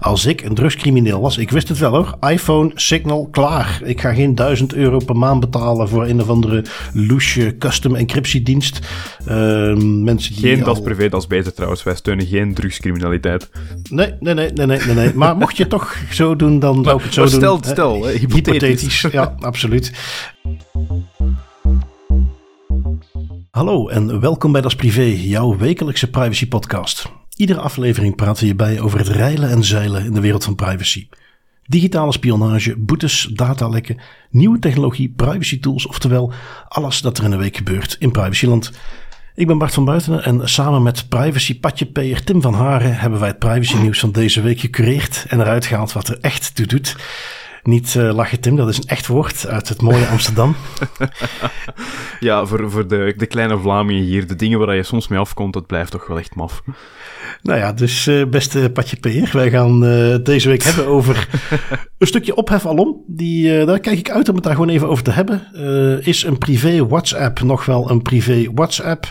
[0.00, 2.30] Als ik een drugscrimineel was, ik wist het wel hoor.
[2.30, 3.80] iPhone, Signal, klaar.
[3.84, 8.78] Ik ga geen 1000 euro per maand betalen voor een of andere loesje custom encryptiedienst.
[9.20, 9.26] Uh,
[9.76, 11.82] mensen die geen das privé, dat is beter trouwens.
[11.82, 13.50] Wij steunen geen drugscriminaliteit.
[13.90, 15.14] Nee, nee, nee, nee, nee, nee.
[15.14, 17.72] maar mocht je toch zo doen, dan zou ik het zo stel, doen.
[17.72, 19.06] Stel, stel, hypothetisch.
[19.12, 19.92] Ja, absoluut.
[23.50, 27.12] Hallo en welkom bij Das Privé, jouw wekelijkse privacy podcast.
[27.36, 30.54] Iedere aflevering praten we je bij over het reilen en zeilen in de wereld van
[30.54, 31.08] privacy.
[31.66, 36.32] Digitale spionage, boetes, datalekken, nieuwe technologie, privacy tools, oftewel
[36.68, 38.72] alles dat er in een week gebeurt in privacyland.
[39.34, 43.28] Ik ben Bart van Buitenen en samen met privacy patjepeer Tim van Haren hebben wij
[43.28, 46.96] het privacy nieuws van deze week gecureerd en eruit gehaald wat er echt toe doet.
[47.62, 50.56] Niet uh, lachen, Tim, dat is een echt woord uit het mooie Amsterdam.
[52.20, 55.52] ja, voor, voor de, de kleine Vlamingen hier, de dingen waar je soms mee afkomt,
[55.52, 56.62] dat blijft toch wel echt maf.
[57.42, 61.28] Nou ja, dus uh, beste Patje Peer, wij gaan uh, deze week hebben over
[61.98, 63.04] een stukje ophef alom.
[63.06, 65.48] Die, daar kijk ik uit om het daar gewoon even over te hebben.
[66.04, 69.10] is een privé WhatsApp nog wel een privé WhatsApp?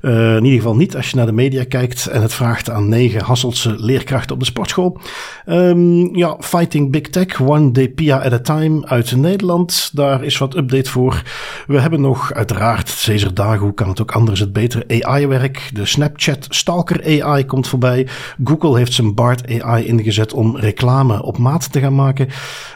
[0.00, 3.22] in ieder geval niet als je naar de media kijkt en het vraagt aan negen
[3.22, 5.00] Hasselse leerkrachten op de sportschool.
[5.46, 9.90] Um, ja, Fighting Big Tech, One Day Pia at a Time uit Nederland.
[9.92, 11.22] Daar is wat update voor.
[11.66, 15.70] We hebben nog uiteraard, Cesar Dagen, hoe kan het ook anders, het betere AI-werk.
[15.72, 18.06] De Snapchat Stalker AI komt voorbij.
[18.44, 22.28] Google heeft zijn BART AI ingezet om reclame op maat te gaan maken.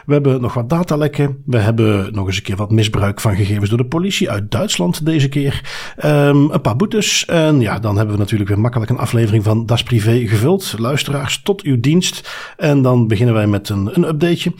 [0.05, 1.37] We hebben nog wat datalekken.
[1.45, 5.05] We hebben nog eens een keer wat misbruik van gegevens door de politie uit Duitsland
[5.05, 5.61] deze keer.
[6.05, 7.25] Um, een paar boetes.
[7.25, 10.75] En ja, dan hebben we natuurlijk weer makkelijk een aflevering van Das Privé gevuld.
[10.77, 12.29] Luisteraars, tot uw dienst.
[12.57, 14.53] En dan beginnen wij met een, een updateje.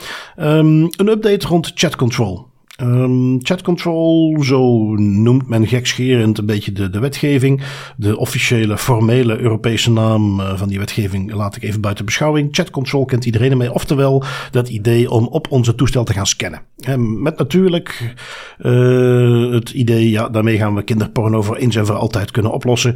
[0.45, 2.45] Um, een update rond chat control.
[2.81, 7.61] Um, chat control, zo noemt men gekscherend een beetje de, de wetgeving.
[7.97, 12.47] De officiële, formele Europese naam uh, van die wetgeving laat ik even buiten beschouwing.
[12.51, 13.73] Chat control kent iedereen mee.
[13.73, 16.61] Oftewel dat idee om op onze toestel te gaan scannen.
[16.79, 18.16] En met natuurlijk
[18.59, 22.95] uh, het idee, ja, daarmee gaan we kinderporno voor eens en voor altijd kunnen oplossen.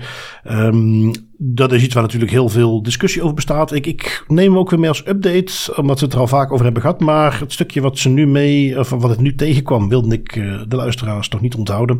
[0.51, 1.11] Um,
[1.41, 3.73] dat is iets waar natuurlijk heel veel discussie over bestaat.
[3.73, 6.63] Ik, ik neem ook weer mee als update, omdat we het er al vaak over
[6.63, 6.99] hebben gehad.
[6.99, 10.61] Maar het stukje wat ze nu mee, of wat het nu tegenkwam, wilde ik uh,
[10.67, 11.99] de luisteraars toch niet onthouden.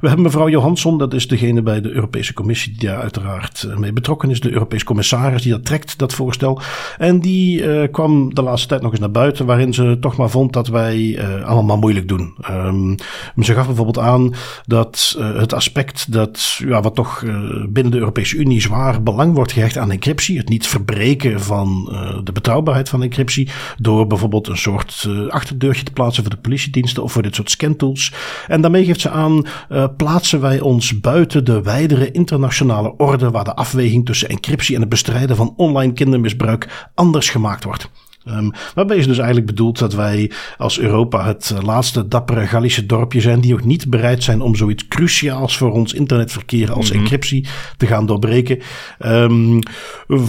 [0.00, 3.76] We hebben mevrouw Johansson, dat is degene bij de Europese Commissie die daar uiteraard uh,
[3.76, 4.40] mee betrokken is.
[4.40, 6.60] De Europese commissaris die dat trekt, dat voorstel.
[6.98, 10.30] En die uh, kwam de laatste tijd nog eens naar buiten, waarin ze toch maar
[10.30, 12.34] vond dat wij allemaal moeilijk doen.
[12.50, 12.94] Um,
[13.42, 14.34] ze gaf bijvoorbeeld aan
[14.66, 17.24] dat het aspect dat, ja, wat toch
[17.68, 20.38] binnen de Europese Unie zwaar belang wordt gehecht aan encryptie.
[20.38, 23.48] Het niet verbreken van uh, de betrouwbaarheid van encryptie.
[23.78, 27.50] Door bijvoorbeeld een soort uh, achterdeurtje te plaatsen voor de politiediensten of voor dit soort
[27.50, 28.12] scantools.
[28.48, 33.44] En daarmee geeft ze aan, uh, plaatsen wij ons buiten de wijdere internationale orde waar
[33.44, 37.90] de afweging tussen encryptie en het bestrijden van online kindermisbruik anders gemaakt wordt.
[38.24, 43.20] Um, waarbij is dus eigenlijk bedoeld dat wij als Europa het laatste dappere Gallische dorpje
[43.20, 47.00] zijn die ook niet bereid zijn om zoiets cruciaals voor ons internetverkeer als mm -hmm.
[47.00, 47.46] encryptie
[47.76, 48.58] te gaan doorbreken.
[49.06, 49.60] Um,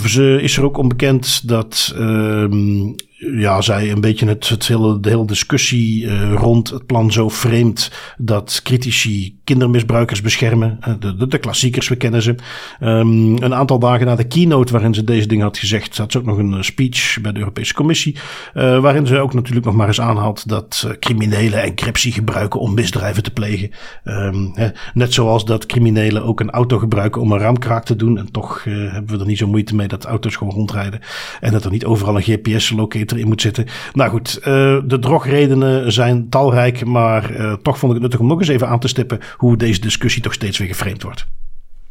[0.06, 2.96] ze is er ook onbekend dat um,
[3.32, 7.30] ja, zij een beetje het, het hele, de hele discussie uh, rond het plan zo
[7.30, 10.80] vreemd dat critici kindermisbruikers beschermen.
[10.88, 12.36] Uh, de, de, de, klassiekers, we kennen ze.
[12.82, 16.18] Um, een aantal dagen na de keynote waarin ze deze dingen had gezegd, had ze
[16.18, 18.16] ook nog een speech bij de Europese Commissie.
[18.54, 23.24] Uh, waarin ze ook natuurlijk nog maar eens aanhaalt dat criminelen encryptie gebruiken om misdrijven
[23.24, 23.72] te plegen.
[24.04, 24.54] Um,
[24.94, 28.18] net zoals dat criminelen ook een auto gebruiken om een raamkraak te doen.
[28.18, 31.00] En toch hebben we er niet zo moeite mee dat auto's gewoon rondrijden.
[31.40, 33.66] En dat er niet overal een GPS-locator in moet zitten.
[33.94, 34.46] Nou goed, uh,
[34.86, 38.68] de drogredenen zijn talrijk, maar uh, toch vond ik het nuttig om nog eens even
[38.68, 41.26] aan te stippen hoe deze discussie toch steeds weer geframed wordt.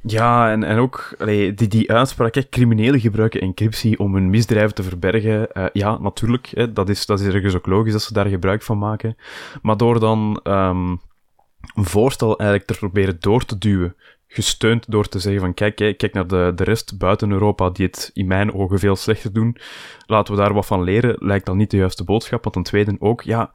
[0.07, 1.17] Ja, en, en ook
[1.55, 5.49] die, die uitspraak, hè, criminelen gebruiken encryptie om hun misdrijven te verbergen.
[5.55, 8.63] Uh, ja, natuurlijk, hè, dat, is, dat is ergens ook logisch dat ze daar gebruik
[8.63, 9.17] van maken.
[9.63, 11.01] Maar door dan um,
[11.75, 13.95] een voorstel eigenlijk te proberen door te duwen
[14.33, 18.11] gesteund door te zeggen van kijk, kijk naar de, de rest buiten Europa die het
[18.13, 19.57] in mijn ogen veel slechter doen.
[20.07, 21.17] Laten we daar wat van leren.
[21.19, 22.43] Lijkt dan niet de juiste boodschap.
[22.43, 23.53] Want ten tweede ook, ja,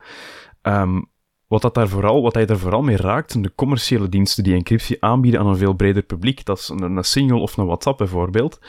[0.62, 1.10] um,
[1.48, 5.04] wat, dat daar vooral, wat hij daar vooral mee raakt, de commerciële diensten die encryptie
[5.04, 6.46] aanbieden aan een veel breder publiek.
[6.46, 8.60] Dat is een, een Signal of een WhatsApp bijvoorbeeld.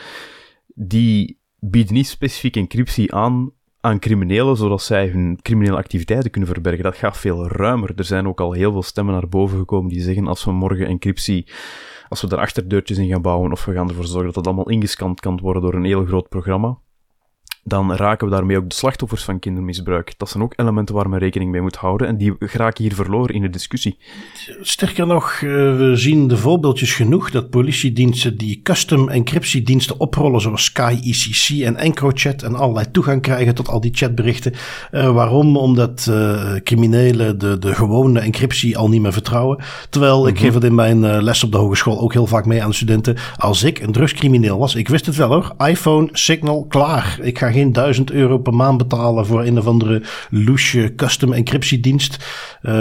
[0.75, 6.83] Die bieden niet specifiek encryptie aan aan criminelen, zodat zij hun criminele activiteiten kunnen verbergen.
[6.83, 7.93] Dat gaat veel ruimer.
[7.97, 10.87] Er zijn ook al heel veel stemmen naar boven gekomen die zeggen als we morgen
[10.87, 11.47] encryptie
[12.09, 14.69] als we daar achterdeurtjes in gaan bouwen of we gaan ervoor zorgen dat dat allemaal
[14.69, 16.79] ingescand kan worden door een heel groot programma,
[17.69, 20.15] dan raken we daarmee ook de slachtoffers van kindermisbruik.
[20.17, 23.35] Dat zijn ook elementen waar men rekening mee moet houden en die geraken hier verloren
[23.35, 23.99] in de discussie.
[24.61, 30.65] Sterker nog, eh, we zien de voorbeeldjes genoeg dat politiediensten die custom encryptiediensten oprollen, zoals
[30.65, 34.53] Sky ECC en EncroChat en allerlei toegang krijgen tot al die chatberichten.
[34.93, 35.57] Uh, waarom?
[35.57, 39.63] Omdat uh, criminelen de, de gewone encryptie al niet meer vertrouwen.
[39.91, 40.43] Terwijl ik mhm.
[40.43, 43.17] geef het in mijn les op de hogeschool ook heel vaak mee aan de studenten.
[43.37, 47.19] Als ik een drugscrimineel was, ik wist het wel hoor, iPhone, Signal, klaar.
[47.23, 52.27] Ik ga geen duizend euro per maand betalen voor een of andere loesje custom encryptiedienst.
[52.63, 52.73] Uh,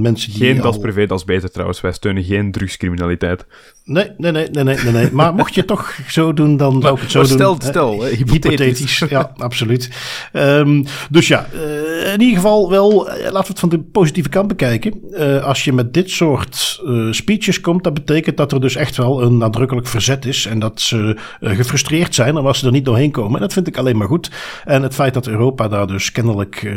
[0.00, 1.80] mensen die geen das privé, dat is beter trouwens.
[1.80, 3.46] Wij steunen geen drugscriminaliteit.
[3.88, 5.08] Nee, nee, nee, nee, nee, nee.
[5.12, 7.28] maar mocht je toch zo doen, dan zou ik het zo doen.
[7.28, 9.04] Stel, stel, hypothetisch.
[9.08, 9.90] Ja, absoluut.
[10.32, 14.28] Um, dus ja, uh, in ieder geval wel, uh, laten we het van de positieve
[14.28, 15.00] kant bekijken.
[15.10, 19.22] Uh, als je met dit soort speeches komt, dat betekent dat er dus echt wel
[19.22, 20.46] een nadrukkelijk verzet is.
[20.46, 23.34] En dat ze gefrustreerd zijn omdat ze er niet doorheen komen.
[23.34, 24.30] En dat vind ik alleen maar goed.
[24.64, 26.76] En het feit dat Europa daar dus kennelijk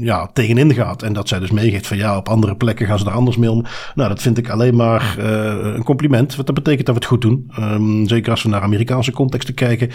[0.00, 1.02] ja, tegenin gaat.
[1.02, 3.50] En dat zij dus meegeeft van ja, op andere plekken gaan ze er anders mee
[3.50, 3.64] om.
[3.94, 6.18] Nou, dat vind ik alleen maar een compliment.
[6.26, 7.50] Want dat betekent dat we het goed doen.
[7.58, 9.90] Um, zeker als we naar Amerikaanse contexten kijken.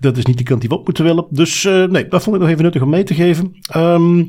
[0.00, 1.26] Dat is niet de kant die we op moeten willen.
[1.30, 3.56] Dus uh, nee, dat vond ik nog even nuttig om mee te geven.
[3.76, 4.28] Um,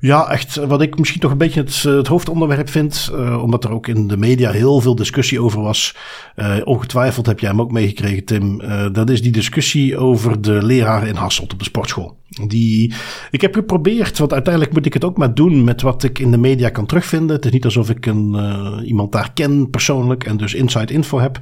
[0.00, 3.10] ja, echt wat ik misschien toch een beetje het, het hoofdonderwerp vind.
[3.12, 5.96] Uh, omdat er ook in de media heel veel discussie over was.
[6.36, 8.62] Uh, ongetwijfeld heb jij hem ook meegekregen, Tim.
[8.92, 12.22] Dat is die discussie over de leraren in Hasselt op de sportschool.
[12.46, 12.92] Die,
[13.30, 16.30] ik heb geprobeerd, want uiteindelijk moet ik het ook maar doen met wat ik in
[16.30, 17.36] de media kan terugvinden.
[17.36, 18.36] Het is niet alsof ik een,
[18.84, 21.38] iemand daar ken persoonlijk en dus inside info heb.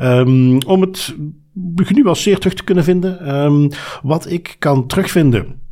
[0.00, 1.14] Um, om het
[1.74, 3.36] genuanceerd terug te kunnen vinden.
[3.44, 3.70] Um,
[4.02, 5.64] wat ik kan terugvinden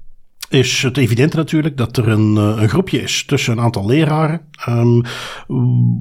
[0.49, 4.41] is het evidente natuurlijk dat er een, eh, een groepje is tussen een aantal leraren.
[4.69, 5.02] Um,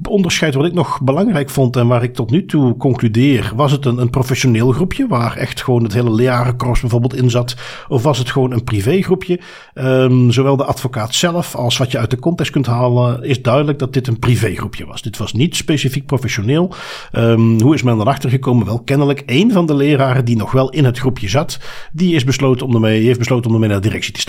[0.08, 3.84] onderscheid wat ik nog belangrijk vond en waar ik tot nu toe concludeer, was het
[3.84, 7.56] een, een professioneel groepje waar echt gewoon het hele lerarenkorps bijvoorbeeld in zat,
[7.88, 9.40] of was het gewoon een privégroepje?
[9.74, 13.78] Um, zowel de advocaat zelf als wat je uit de context kunt halen, is duidelijk
[13.78, 15.02] dat dit een privégroepje was.
[15.02, 16.74] Dit was niet specifiek professioneel.
[17.12, 18.66] Um, hoe is men erachter gekomen?
[18.66, 21.58] Wel, kennelijk een van de leraren die nog wel in het groepje zat,
[21.92, 24.20] die is besloten om ermee, heeft besloten om ermee naar de directie te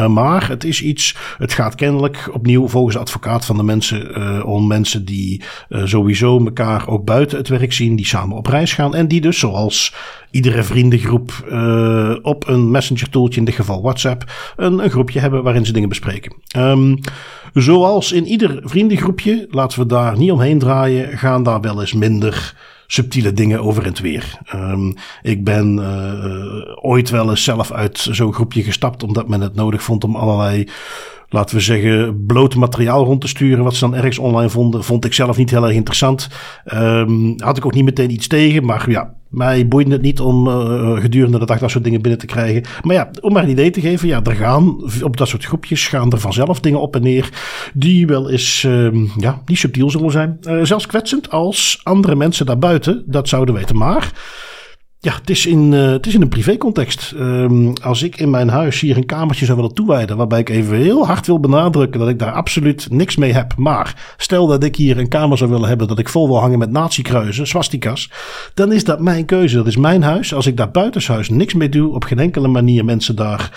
[0.00, 4.18] Uh, maar het is iets, het gaat kennelijk opnieuw volgens de advocaat van de mensen
[4.18, 8.46] uh, om mensen die uh, sowieso elkaar ook buiten het werk zien, die samen op
[8.46, 9.94] reis gaan en die dus zoals
[10.30, 11.32] iedere vriendengroep
[12.22, 15.88] op een messenger tooltje, in dit geval WhatsApp, een, een groepje hebben waarin ze dingen
[15.88, 16.32] bespreken.
[16.56, 16.98] Um,
[17.52, 22.54] zoals in ieder vriendengroepje, laten we daar niet omheen draaien, gaan daar wel eens minder
[22.86, 24.38] subtiele dingen over het weer.
[24.54, 29.54] Um, ik ben uh, ooit wel eens zelf uit zo'n groepje gestapt omdat men het
[29.54, 30.68] nodig vond om allerlei
[31.34, 33.64] laten we zeggen, bloot materiaal rond te sturen.
[33.64, 36.28] Wat ze dan ergens online vonden, vond ik zelf niet heel erg interessant.
[36.74, 40.48] Um, had ik ook niet meteen iets tegen, maar ja, mij boeide het niet om
[40.48, 42.62] uh, gedurende de dag dat soort dingen binnen te krijgen.
[42.82, 45.88] Maar ja, om maar een idee te geven, ja, er gaan op dat soort groepjes
[45.88, 47.28] gaan er vanzelf dingen op en neer
[47.74, 50.38] die wel eens, uh, ja, niet subtiel zullen zijn.
[50.42, 53.76] Uh, zelfs kwetsend als andere mensen daarbuiten dat zouden weten.
[53.76, 54.12] Maar
[55.04, 57.12] ja, het is in, uh, het is in een privécontext.
[57.16, 60.76] Um, als ik in mijn huis hier een kamertje zou willen toewijden, waarbij ik even
[60.76, 63.54] heel hard wil benadrukken dat ik daar absoluut niks mee heb.
[63.56, 66.58] Maar stel dat ik hier een kamer zou willen hebben dat ik vol wil hangen
[66.58, 68.10] met nazi-kruisen, swastikas,
[68.54, 69.56] dan is dat mijn keuze.
[69.56, 70.34] Dat is mijn huis.
[70.34, 73.50] Als ik daar buitenshuis niks mee doe, op geen enkele manier mensen daar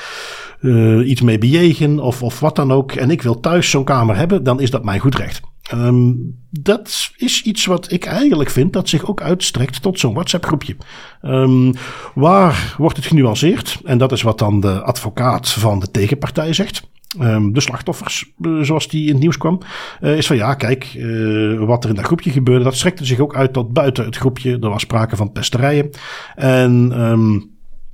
[0.61, 4.15] uh, iets mee bejegen of, of wat dan ook, en ik wil thuis zo'n kamer
[4.15, 5.41] hebben, dan is dat mijn goed recht.
[5.73, 10.75] Um, dat is iets wat ik eigenlijk vind dat zich ook uitstrekt tot zo'n WhatsApp-groepje.
[11.21, 11.73] Um,
[12.15, 13.79] waar wordt het genuanceerd?
[13.83, 16.89] En dat is wat dan de advocaat van de tegenpartij zegt.
[17.21, 19.61] Um, de slachtoffers, uh, zoals die in het nieuws kwam,
[20.01, 23.19] uh, is van ja, kijk, uh, wat er in dat groepje gebeurde, dat strekte zich
[23.19, 24.51] ook uit tot buiten het groepje.
[24.51, 25.89] Er was sprake van pesterijen.
[26.35, 26.93] En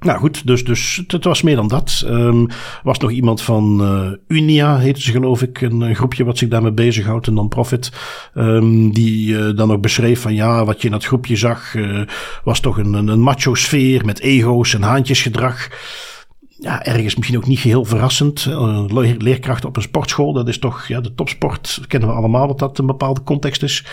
[0.03, 2.03] nou goed, dus, dus het was meer dan dat.
[2.05, 2.47] Um,
[2.83, 6.71] was nog iemand van uh, Unia, heette ze geloof ik, een, groepje wat zich daarmee
[6.71, 7.91] bezighoudt, een non-profit.
[8.35, 12.01] Um, die uh, dan ook beschreef van ja, wat je in dat groepje zag, uh,
[12.43, 15.69] was toch een, een macho sfeer met ego's en haantjesgedrag
[16.63, 18.45] ja, ergens misschien ook niet heel verrassend.
[18.49, 18.83] Uh,
[19.17, 21.81] leerkrachten op een sportschool, dat is toch ja, de topsport.
[21.87, 23.85] Kennen we allemaal dat dat een bepaalde context is.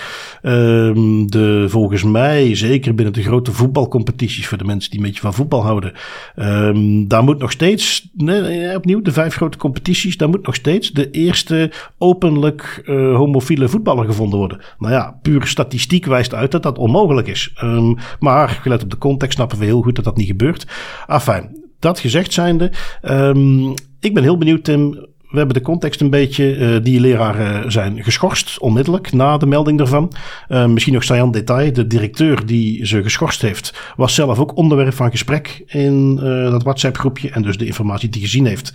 [0.43, 5.21] Um, de, volgens mij, zeker binnen de grote voetbalcompetities voor de mensen die een beetje
[5.21, 5.93] van voetbal houden.
[6.37, 10.91] Um, daar moet nog steeds, nee, opnieuw, de vijf grote competities, daar moet nog steeds
[10.91, 14.61] de eerste openlijk uh, homofiele voetballer gevonden worden.
[14.79, 17.53] Nou ja, puur statistiek wijst uit dat dat onmogelijk is.
[17.63, 20.67] Um, maar gelet op de context snappen we heel goed dat dat niet gebeurt.
[21.07, 22.71] Afijn, dat gezegd zijnde,
[23.03, 25.09] um, ik ben heel benieuwd, Tim.
[25.31, 26.57] we hebben de context een beetje.
[26.57, 30.13] Uh, die leraren zijn geschorst onmiddellijk na de melding daarvan.
[30.49, 31.73] Uh, misschien nog saillant detail.
[31.73, 36.17] De directeur die ze geschorst heeft, was zelf ook onderwerp van gesprek in
[36.51, 37.31] dat WhatsApp groepje.
[37.31, 38.73] En dus de informatie die gezien heeft,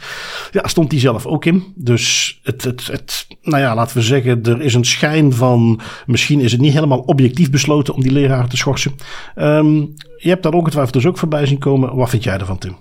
[0.51, 1.63] ja, stond die zelf ook in.
[1.75, 5.79] Dus het, het, het, nou ja, laten we zeggen, er is een schijn van.
[6.05, 8.91] Misschien is het niet helemaal objectief besloten om die leraren te schorsen.
[9.35, 11.95] Um, je hebt daar ongetwijfeld dus ook voorbij zien komen.
[11.95, 12.75] Wat vind jij ervan, Tim?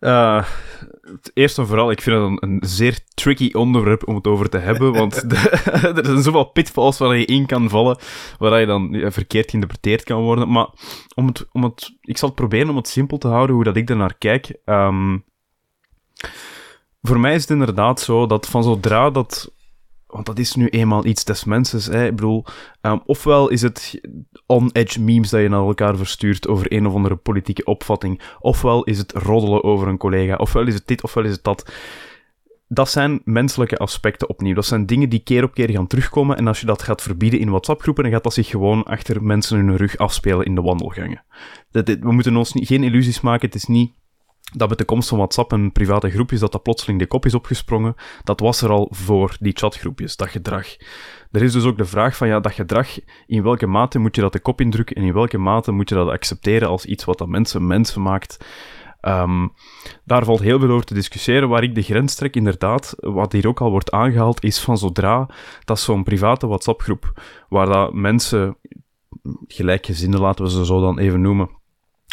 [0.00, 0.44] Uh,
[1.34, 4.58] eerst en vooral, ik vind het een, een, zeer tricky onderwerp om het over te
[4.58, 5.36] hebben, want de,
[5.96, 7.98] er zijn zoveel pitfalls waar je in kan vallen,
[8.38, 10.52] waar je dan verkeerd geïnterpreteerd kan worden.
[10.52, 10.68] Maar
[11.14, 13.76] om het, om het, ik zal het proberen om het simpel te houden, hoe dat
[13.76, 14.56] ik naar kijk.
[14.64, 15.24] Um,
[17.02, 19.52] voor mij is het inderdaad zo dat van zodra dat
[20.10, 21.92] want dat is nu eenmaal iets des mensen.
[21.92, 22.06] Hè.
[22.06, 24.00] Ik um, ofwel is het
[24.46, 28.98] on-edge memes dat je naar elkaar verstuurt over een of andere politieke opvatting, ofwel is
[28.98, 31.72] het roddelen over een collega, ofwel is het dit, ofwel is het dat.
[32.72, 34.54] Dat zijn menselijke aspecten opnieuw.
[34.54, 36.36] Dat zijn dingen die keer op keer gaan terugkomen.
[36.36, 39.56] En als je dat gaat verbieden in WhatsApp-groepen, dan gaat dat zich gewoon achter mensen
[39.56, 41.24] hun rug afspelen in de wandelgangen.
[41.70, 43.46] We moeten ons geen illusies maken.
[43.46, 43.92] Het is niet
[44.52, 47.34] dat met de komst van WhatsApp en private groepjes, dat dat plotseling de kop is
[47.34, 50.66] opgesprongen, dat was er al voor die chatgroepjes, dat gedrag.
[51.30, 54.20] Er is dus ook de vraag van, ja, dat gedrag, in welke mate moet je
[54.20, 57.18] dat de kop indrukken en in welke mate moet je dat accepteren als iets wat
[57.18, 58.44] dat mensen mensen maakt.
[59.02, 59.52] Um,
[60.04, 61.48] daar valt heel veel over te discussiëren.
[61.48, 65.28] Waar ik de grens trek, inderdaad, wat hier ook al wordt aangehaald, is van zodra
[65.64, 68.56] dat zo'n private WhatsApp-groep, waar dat mensen,
[69.46, 71.59] gelijkgezinden laten we ze zo dan even noemen,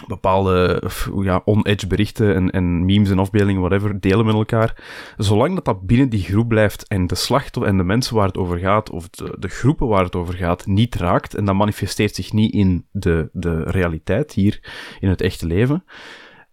[0.07, 0.83] bepaalde
[1.21, 4.83] ja, on-edge berichten en, en memes en afbeeldingen, whatever, delen met elkaar.
[5.17, 8.37] Zolang dat dat binnen die groep blijft en de slachtoffer en de mensen waar het
[8.37, 12.15] over gaat, of de, de groepen waar het over gaat, niet raakt, en dat manifesteert
[12.15, 14.59] zich niet in de, de realiteit hier,
[14.99, 15.83] in het echte leven,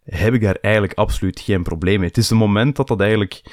[0.04, 2.08] heb ik daar eigenlijk absoluut geen probleem mee.
[2.08, 3.44] Het is het moment dat dat eigenlijk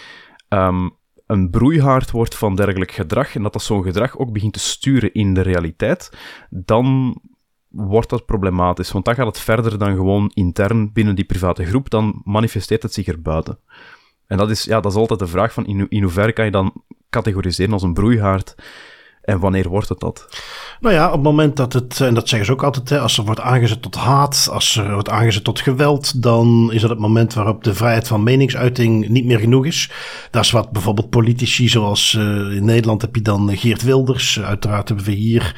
[0.50, 0.92] um,
[1.26, 5.14] een broeihaard wordt van dergelijk gedrag en dat dat zo'n gedrag ook begint te sturen
[5.14, 6.18] in de realiteit,
[6.50, 7.20] dan
[7.72, 8.92] wordt dat problematisch.
[8.92, 12.94] Want dan gaat het verder dan gewoon intern binnen die private groep, dan manifesteert het
[12.94, 13.60] zich erbuiten.
[14.28, 16.52] En dat is, ja, dat is altijd de vraag van in, in hoeverre kan je
[16.52, 18.56] dan categoriseren als een broeihaard
[19.22, 20.28] en wanneer wordt het dat?
[20.80, 23.18] Nou ja, op het moment dat het, en dat zeggen ze ook altijd, hè, als
[23.18, 27.00] er wordt aangezet tot haat, als er wordt aangezet tot geweld, dan is dat het
[27.00, 29.92] moment waarop de vrijheid van meningsuiting niet meer genoeg is.
[30.32, 34.88] Dat is wat bijvoorbeeld politici, zoals uh, in Nederland heb je dan Geert Wilders, uiteraard
[34.88, 35.56] hebben we hier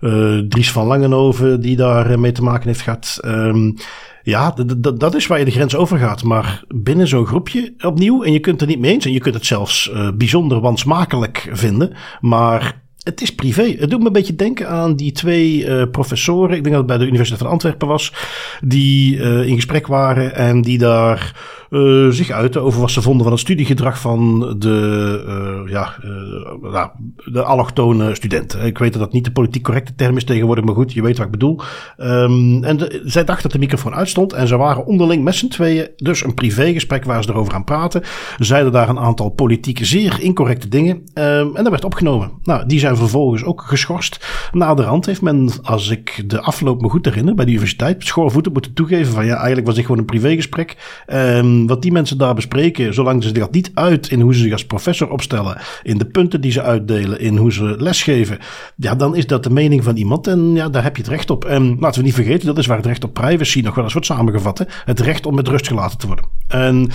[0.00, 3.18] uh, Dries van Langenhoven, die daar eh, mee te maken heeft gehad.
[3.24, 3.74] Um,
[4.22, 4.54] ja,
[4.94, 6.22] dat is waar je de grens over gaat.
[6.22, 9.34] Maar binnen zo'n groepje opnieuw, en je kunt er niet mee eens, en je kunt
[9.34, 11.92] het zelfs bijzonder wansmakelijk vinden.
[12.20, 13.76] Maar het is privé.
[13.78, 16.56] Het doet me een beetje denken aan die twee uh, professoren.
[16.56, 18.12] Ik denk dat het bij de Universiteit van Antwerpen was.
[18.60, 23.22] Die uh, in gesprek waren en die daar uh, zich uiten over wat ze vonden
[23.22, 26.84] van het studiegedrag van de, ja, uh,
[27.24, 28.64] de allochtone studenten.
[28.64, 31.16] Ik weet dat dat niet de politiek correcte term is tegenwoordig, maar goed, je weet
[31.16, 31.60] wat ik bedoel.
[31.98, 35.88] Um, en zij dachten dat de microfoon uitstond en ze waren onderling met z'n tweeën,
[35.96, 38.02] dus een privégesprek waar ze erover aan praten.
[38.38, 42.30] Zeiden daar een aantal politieke zeer incorrecte dingen um, en dat werd opgenomen.
[42.42, 44.26] Nou, die zijn vervolgens ook geschorst.
[44.52, 48.72] Naderhand heeft men, als ik de afloop me goed herinner, bij de universiteit schoorvoeten moeten
[48.72, 51.02] toegeven van ja, eigenlijk was dit gewoon een privégesprek.
[51.12, 54.52] Um, wat die mensen daar bespreken, zolang ze zich niet uit in hoe ze zich
[54.52, 58.38] als professor opstellen, in de punten die ze uitdelen, in hoe ze lesgeven,
[58.76, 61.30] ja, dan is dat de mening van iemand en ja, daar heb je het recht
[61.30, 61.44] op.
[61.44, 63.92] En laten we niet vergeten, dat is waar het recht op privacy nog wel eens
[63.92, 64.66] wordt samengevat.
[64.84, 66.24] Het recht om met rust gelaten te worden.
[66.48, 66.90] En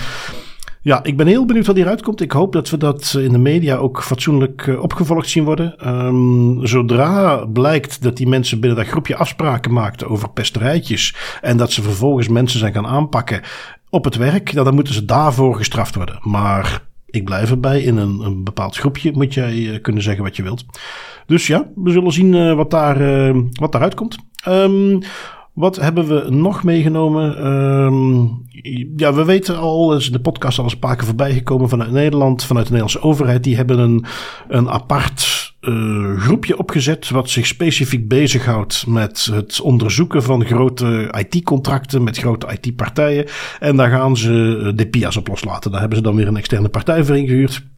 [0.82, 2.20] ja, ik ben heel benieuwd wat hieruit komt.
[2.20, 5.88] Ik hoop dat we dat in de media ook fatsoenlijk uh, opgevolgd zien worden.
[5.88, 11.16] Um, zodra blijkt dat die mensen binnen dat groepje afspraken maakten over pesterijtjes.
[11.40, 13.40] en dat ze vervolgens mensen zijn gaan aanpakken
[13.90, 16.18] op het werk, dan moeten ze daarvoor gestraft worden.
[16.22, 17.82] Maar ik blijf erbij.
[17.82, 20.64] In een, een bepaald groepje moet jij uh, kunnen zeggen wat je wilt.
[21.26, 24.18] Dus ja, we zullen zien wat, daar, wat daaruit komt.
[24.48, 24.98] Um,
[25.52, 27.46] wat hebben we nog meegenomen?
[27.46, 28.44] Um,
[28.96, 31.90] ja, we weten al, is de podcast al eens een paar keer voorbij gekomen vanuit
[31.90, 33.44] Nederland, vanuit de Nederlandse overheid.
[33.44, 34.04] Die hebben een,
[34.48, 42.02] een apart uh, groepje opgezet wat zich specifiek bezighoudt met het onderzoeken van grote IT-contracten
[42.02, 43.26] met grote IT-partijen.
[43.60, 45.70] En daar gaan ze de PIA's op loslaten.
[45.70, 47.69] Daar hebben ze dan weer een externe partij voor ingehuurd.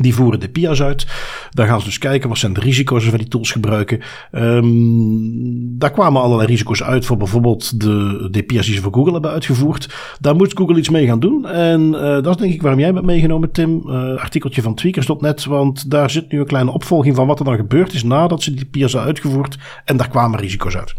[0.00, 1.06] Die voeren de PIA's uit.
[1.50, 4.00] Daar gaan ze dus kijken wat zijn de risico's als we die tools gebruiken.
[4.32, 9.12] Um, daar kwamen allerlei risico's uit voor bijvoorbeeld de, de PIA's die ze voor Google
[9.12, 9.94] hebben uitgevoerd.
[10.20, 11.46] Daar moet Google iets mee gaan doen.
[11.46, 13.82] En uh, dat is denk ik waarom jij bent meegenomen, Tim.
[13.86, 15.44] Uh, artikeltje van Tweakers.net.
[15.44, 18.54] Want daar zit nu een kleine opvolging van wat er dan gebeurd is nadat ze
[18.54, 19.58] die PIA's hebben uitgevoerd.
[19.84, 20.94] En daar kwamen risico's uit.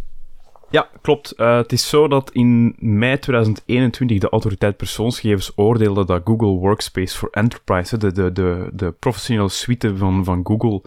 [0.73, 1.33] Ja, klopt.
[1.37, 7.17] Uh, het is zo dat in mei 2021 de autoriteit persoonsgegevens oordeelde dat Google Workspace
[7.17, 10.81] for Enterprise, de, de, de, de professionele suite van, van Google,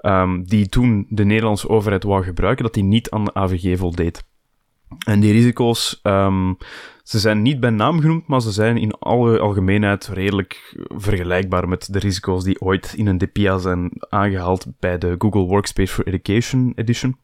[0.00, 4.24] um, die toen de Nederlandse overheid wou gebruiken, dat die niet aan de AVG voldeed.
[5.06, 6.56] En die risico's, um,
[7.02, 11.92] ze zijn niet bij naam genoemd, maar ze zijn in alle algemeenheid redelijk vergelijkbaar met
[11.92, 16.72] de risico's die ooit in een DPIA zijn aangehaald bij de Google Workspace for Education
[16.74, 17.16] Edition.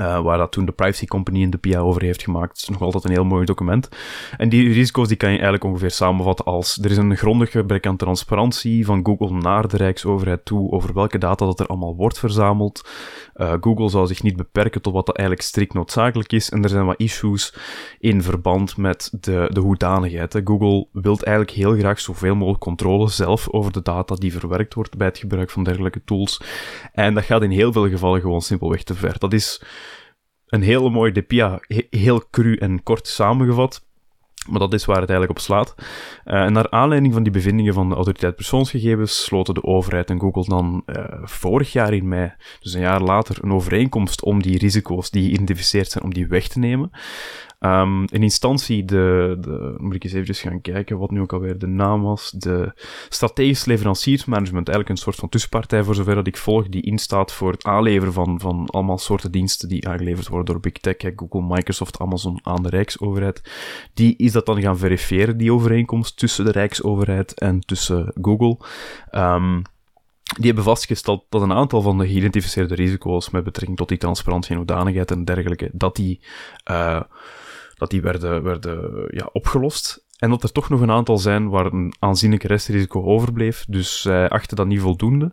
[0.00, 2.50] Uh, waar dat toen de Privacy Company in de PIA over heeft gemaakt.
[2.50, 3.88] Het is nog altijd een heel mooi document.
[4.36, 7.86] En die risico's die kan je eigenlijk ongeveer samenvatten als er is een grondig gebrek
[7.86, 12.18] aan transparantie van Google naar de Rijksoverheid toe over welke data dat er allemaal wordt
[12.18, 12.88] verzameld.
[13.36, 16.50] Uh, Google zou zich niet beperken tot wat dat eigenlijk strikt noodzakelijk is.
[16.50, 17.54] En er zijn wat issues
[17.98, 20.40] in verband met de, de hoedanigheid.
[20.44, 24.96] Google wil eigenlijk heel graag zoveel mogelijk controle zelf over de data die verwerkt wordt
[24.96, 26.40] bij het gebruik van dergelijke tools.
[26.92, 29.18] En dat gaat in heel veel gevallen gewoon simpelweg te ver.
[29.18, 29.62] Dat is
[30.46, 31.60] een hele mooie DPIA,
[31.90, 33.84] heel cru en kort samengevat.
[34.48, 35.74] Maar dat is waar het eigenlijk op slaat.
[36.24, 40.20] Uh, en naar aanleiding van die bevindingen van de autoriteit persoonsgegevens sloten de overheid en
[40.20, 44.58] Google dan uh, vorig jaar in mei, dus een jaar later, een overeenkomst om die
[44.58, 46.90] risico's die geïdentificeerd zijn, om die weg te nemen.
[47.64, 51.66] Um, in instantie, de, moet ik eens even gaan kijken wat nu ook alweer de
[51.66, 52.72] naam was, de
[53.08, 57.52] strategisch leveranciersmanagement, eigenlijk een soort van tussenpartij voor zover dat ik volg, die instaat voor
[57.52, 61.98] het aanleveren van, van allemaal soorten diensten die aangeleverd worden door Big Tech, Google, Microsoft,
[61.98, 63.42] Amazon aan de Rijksoverheid.
[63.94, 68.58] Die is dat dan gaan verifiëren, die overeenkomst tussen de Rijksoverheid en tussen Google.
[69.12, 69.62] Um,
[70.36, 74.50] die hebben vastgesteld dat een aantal van de geïdentificeerde risico's met betrekking tot die transparantie
[74.50, 76.20] en hoedanigheid en dergelijke, dat die
[76.70, 77.00] uh,
[77.84, 80.06] dat die werden, werden ja, opgelost.
[80.24, 83.64] En dat er toch nog een aantal zijn waar een aanzienlijk restrisico overbleef.
[83.68, 85.24] Dus zij achten dat niet voldoende.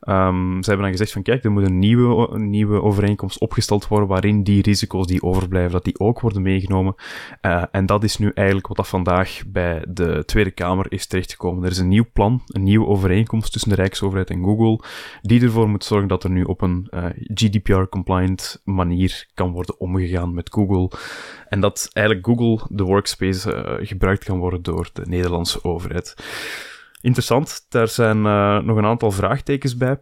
[0.00, 3.88] Um, ze hebben dan gezegd van kijk, er moet een nieuwe, een nieuwe overeenkomst opgesteld
[3.88, 6.94] worden waarin die risico's die overblijven, dat die ook worden meegenomen.
[7.42, 11.64] Uh, en dat is nu eigenlijk wat dat vandaag bij de Tweede Kamer is terechtgekomen.
[11.64, 14.80] Er is een nieuw plan, een nieuwe overeenkomst tussen de Rijksoverheid en Google,
[15.22, 20.34] die ervoor moet zorgen dat er nu op een uh, GDPR-compliant manier kan worden omgegaan
[20.34, 20.90] met Google.
[21.48, 26.14] En dat eigenlijk Google de workspace uh, gebruikt kan worden door de Nederlandse overheid.
[27.00, 30.00] Interessant, daar zijn uh, nog een aantal vraagtekens bij.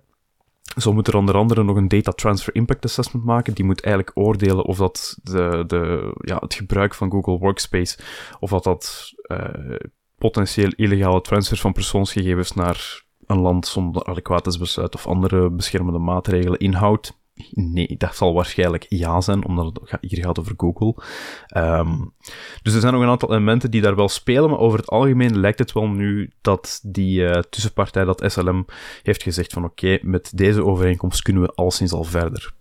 [0.77, 3.55] Zo moet er onder andere nog een Data Transfer Impact Assessment maken.
[3.55, 7.99] Die moet eigenlijk oordelen of dat de, de, ja, het gebruik van Google Workspace,
[8.41, 9.77] of dat dat uh,
[10.19, 17.19] potentieel illegale transfer van persoonsgegevens naar een land zonder adequatesbesluit of andere beschermende maatregelen inhoudt.
[17.51, 21.03] Nee, dat zal waarschijnlijk ja zijn, omdat het hier gaat over Google.
[21.57, 22.13] Um,
[22.63, 25.39] dus er zijn nog een aantal elementen die daar wel spelen, maar over het algemeen
[25.41, 28.65] lijkt het wel nu dat die uh, tussenpartij, dat SLM,
[29.03, 32.55] heeft gezegd van oké, met deze overeenkomst kunnen we alleszins al verder.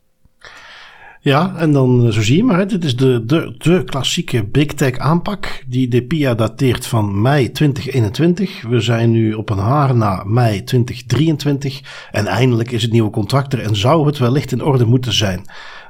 [1.26, 4.66] Ja, en dan eh, zo zie je maar, dit is de, de, de klassieke big
[4.66, 5.64] tech aanpak.
[5.68, 8.62] Die de PIA dateert van mei 2021.
[8.62, 12.08] We zijn nu op een haar na mei 2023.
[12.12, 15.42] En eindelijk is het nieuwe contract er en zou het wellicht in orde moeten zijn.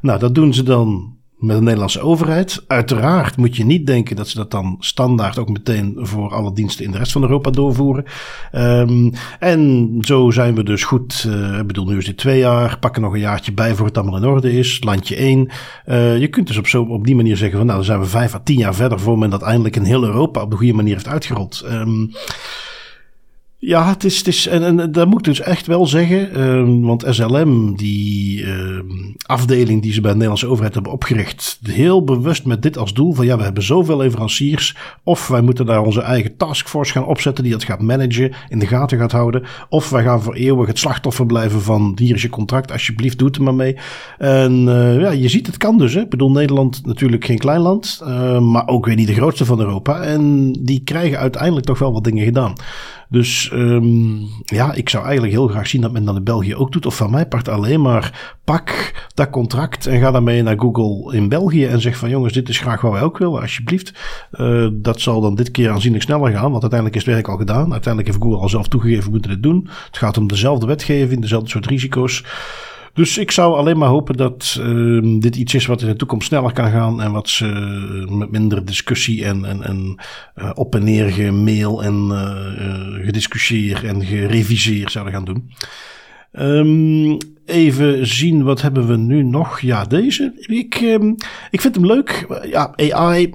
[0.01, 2.63] Nou, dat doen ze dan met de Nederlandse overheid.
[2.67, 6.85] Uiteraard moet je niet denken dat ze dat dan standaard ook meteen voor alle diensten
[6.85, 8.05] in de rest van Europa doorvoeren.
[8.53, 11.25] Um, en zo zijn we dus goed.
[11.27, 12.79] Uh, ik bedoel, nu is dit twee jaar.
[12.79, 14.83] Pakken nog een jaartje bij voor het allemaal in orde is.
[14.83, 15.49] Landje één.
[15.85, 18.05] Uh, je kunt dus op, zo, op die manier zeggen van nou, dan zijn we
[18.05, 20.73] vijf à tien jaar verder voor men dat eindelijk in heel Europa op de goede
[20.73, 21.65] manier heeft uitgerold.
[21.71, 22.11] Um,
[23.65, 26.41] ja, het is, het is en, en dat moet ik dus echt wel zeggen.
[26.41, 32.03] Um, want SLM, die um, afdeling die ze bij de Nederlandse overheid hebben opgericht, heel
[32.03, 34.75] bewust met dit als doel: van ja, we hebben zoveel leveranciers.
[35.03, 38.67] Of wij moeten daar onze eigen taskforce gaan opzetten die dat gaat managen, in de
[38.67, 39.43] gaten gaat houden.
[39.69, 43.27] Of wij gaan voor eeuwig het slachtoffer blijven van hier is je contract, alsjeblieft, doe
[43.27, 43.77] het er maar mee.
[44.17, 45.93] En uh, ja, je ziet, het kan dus.
[45.93, 46.01] Hè.
[46.01, 49.59] Ik bedoel, Nederland natuurlijk geen klein land, uh, maar ook weer niet de grootste van
[49.59, 50.01] Europa.
[50.01, 52.53] En die krijgen uiteindelijk toch wel wat dingen gedaan.
[53.09, 56.71] Dus um, ja, ik zou eigenlijk heel graag zien dat men dat in België ook
[56.71, 56.85] doet.
[56.85, 61.29] Of van mij part alleen maar pak dat contract en ga daarmee naar Google in
[61.29, 63.93] België en zeg van jongens, dit is graag wat wij ook willen, alsjeblieft.
[64.33, 67.37] Uh, dat zal dan dit keer aanzienlijk sneller gaan, want uiteindelijk is het werk al
[67.37, 67.71] gedaan.
[67.71, 69.69] Uiteindelijk heeft Google al zelf toegegeven, we moeten dit doen.
[69.85, 72.23] Het gaat om dezelfde wetgeving, dezelfde soort risico's.
[72.95, 76.27] Dus ik zou alleen maar hopen dat uh, dit iets is wat in de toekomst
[76.27, 77.01] sneller kan gaan.
[77.01, 77.45] En wat ze
[78.09, 79.99] met minder discussie en, en, en
[80.35, 85.51] uh, op en neer gemail en uh, gediscussieer en gereviseer zouden gaan doen.
[86.39, 89.59] Um, even zien, wat hebben we nu nog?
[89.59, 90.33] Ja, deze.
[90.35, 91.15] Ik, um,
[91.51, 92.39] ik vind hem leuk.
[92.49, 93.33] Ja, AI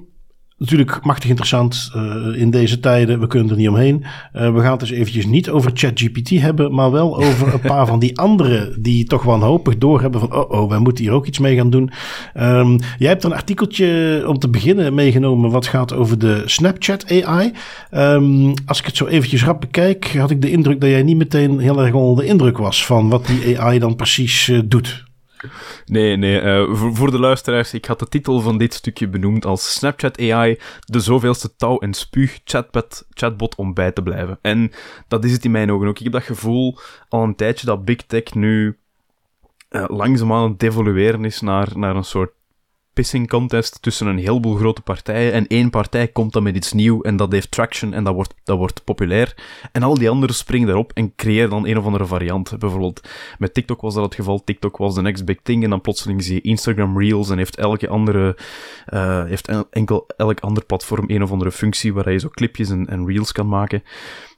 [0.60, 3.20] natuurlijk machtig interessant uh, in deze tijden.
[3.20, 4.04] We kunnen er niet omheen.
[4.36, 7.86] Uh, we gaan het dus eventjes niet over ChatGPT hebben, maar wel over een paar
[7.92, 11.38] van die andere die toch wanhopig doorhebben van oh oh, wij moeten hier ook iets
[11.38, 11.90] mee gaan doen.
[12.40, 17.52] Um, jij hebt een artikeltje om te beginnen meegenomen wat gaat over de Snapchat AI.
[17.94, 21.16] Um, als ik het zo eventjes rap bekijk, had ik de indruk dat jij niet
[21.16, 25.08] meteen heel erg onder de indruk was van wat die AI dan precies uh, doet.
[25.84, 26.42] Nee, nee.
[26.42, 30.58] Uh, voor, de luisteraars, ik had de titel van dit stukje benoemd als Snapchat AI,
[30.80, 34.38] de zoveelste touw- en spuug chatbot, chatbot om bij te blijven.
[34.42, 34.72] En
[35.08, 35.98] dat is het in mijn ogen ook.
[35.98, 38.78] Ik heb dat gevoel al een tijdje dat Big Tech nu
[39.70, 42.30] uh, langzaamaan aan het devolueren is naar, naar een soort
[43.00, 45.32] pissing contest tussen een heleboel grote partijen.
[45.32, 48.34] En één partij komt dan met iets nieuws en dat heeft traction en dat wordt,
[48.44, 49.34] dat wordt populair.
[49.72, 52.58] En al die anderen springen daarop en creëren dan een of andere variant.
[52.58, 53.08] Bijvoorbeeld
[53.38, 54.44] met TikTok was dat het geval.
[54.44, 55.64] TikTok was de next big thing.
[55.64, 58.36] En dan plotseling zie je Instagram Reels en heeft elke andere,
[58.92, 62.86] uh, heeft enkel elk ander platform een of andere functie waar je zo clipjes en,
[62.88, 63.82] en reels kan maken.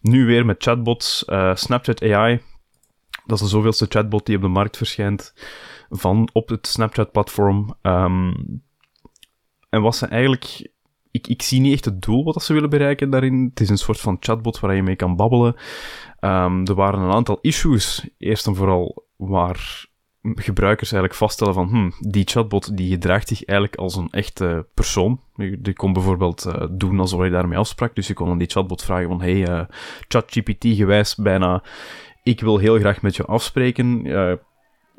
[0.01, 2.41] Nu weer met chatbots, uh, Snapchat AI.
[3.27, 5.35] Dat is de zoveelste chatbot die op de markt verschijnt
[5.91, 7.75] van op het Snapchat-platform.
[7.83, 8.63] Um,
[9.69, 10.71] en wat ze eigenlijk.
[11.11, 13.49] Ik, ik zie niet echt het doel wat ze willen bereiken daarin.
[13.51, 15.55] Het is een soort van chatbot waar je mee kan babbelen.
[16.21, 18.09] Um, er waren een aantal issues.
[18.19, 19.91] Eerst en vooral waar
[20.23, 25.21] gebruikers eigenlijk vaststellen van hm, die chatbot die gedraagt zich eigenlijk als een echte persoon.
[25.37, 27.95] Die kon bijvoorbeeld uh, doen alsof je daarmee afsprak.
[27.95, 29.63] Dus je kon aan die chatbot vragen van hey, uh,
[30.09, 31.63] ChatGPT gewijs bijna
[32.23, 34.07] ik wil heel graag met je afspreken.
[34.07, 34.33] Uh,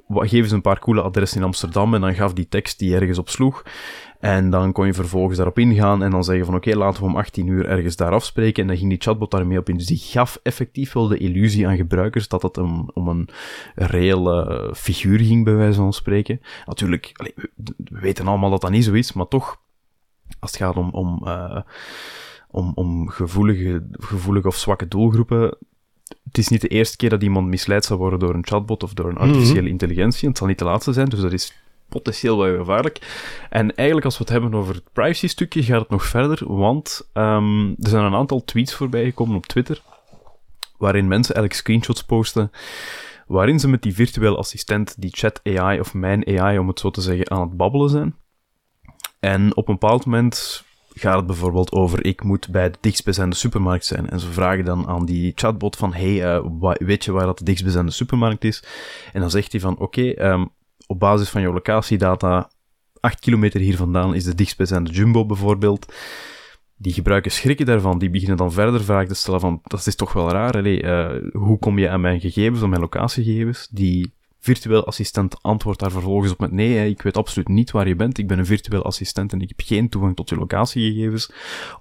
[0.10, 3.18] geef eens een paar coole adressen in Amsterdam en dan gaf die tekst die ergens
[3.18, 3.64] op sloeg.
[4.20, 7.16] En dan kon je vervolgens daarop ingaan en dan zeggen van oké, laten we om
[7.16, 8.62] 18 uur ergens daar afspreken.
[8.62, 9.78] En dan ging die chatbot daarmee op in.
[9.78, 13.30] Dus die gaf effectief wel de illusie aan gebruikers dat het om, om een
[13.76, 16.42] reële figuur ging, bij wijze van spreken.
[16.66, 17.12] Natuurlijk,
[17.78, 19.62] we weten allemaal dat dat niet zo is, maar toch,
[20.40, 21.62] als het gaat om, om, uh,
[22.48, 25.58] om, om gevoelige, gevoelige of zwakke doelgroepen,
[26.24, 28.94] het is niet de eerste keer dat iemand misleid zal worden door een chatbot of
[28.94, 29.70] door een artificiële mhm.
[29.70, 30.28] intelligentie.
[30.28, 31.54] Het zal niet de laatste zijn, dus dat is
[31.90, 33.00] potentieel wel gevaarlijk.
[33.50, 37.70] En eigenlijk, als we het hebben over het privacy-stukje, gaat het nog verder, want um,
[37.70, 39.82] er zijn een aantal tweets voorbij gekomen op Twitter,
[40.78, 42.52] waarin mensen eigenlijk screenshots posten,
[43.28, 46.92] waarin ze met die virtuele assistent, die chat AI of mijn AI, om het zo
[46.92, 48.16] te zeggen, aan het babbelen zijn.
[49.20, 50.64] En op een bepaald moment
[50.96, 54.10] gaat het bijvoorbeeld over ik moet bij de dichtstbijzijnde supermarkt zijn.
[54.10, 57.44] En ze vragen dan aan die chatbot van hey, uh, weet je waar dat de
[57.44, 58.64] dichtstbijzijnde supermarkt is?
[59.14, 60.50] En dan zegt hij van oké, um,
[60.88, 62.50] op basis van jouw locatiedata,
[63.00, 65.94] 8 kilometer hier vandaan is de dichtstbijzijnde Jumbo bijvoorbeeld.
[66.78, 70.14] Die gebruikers schrikken daarvan, die beginnen dan verder vragen te stellen van, dat is toch
[70.14, 73.68] wel raar, uh, hoe kom je aan mijn gegevens, aan mijn locatiegegevens?
[73.72, 77.96] Die virtueel assistent antwoordt daar vervolgens op met nee, ik weet absoluut niet waar je
[77.96, 81.32] bent, ik ben een virtueel assistent en ik heb geen toegang tot je locatiegegevens.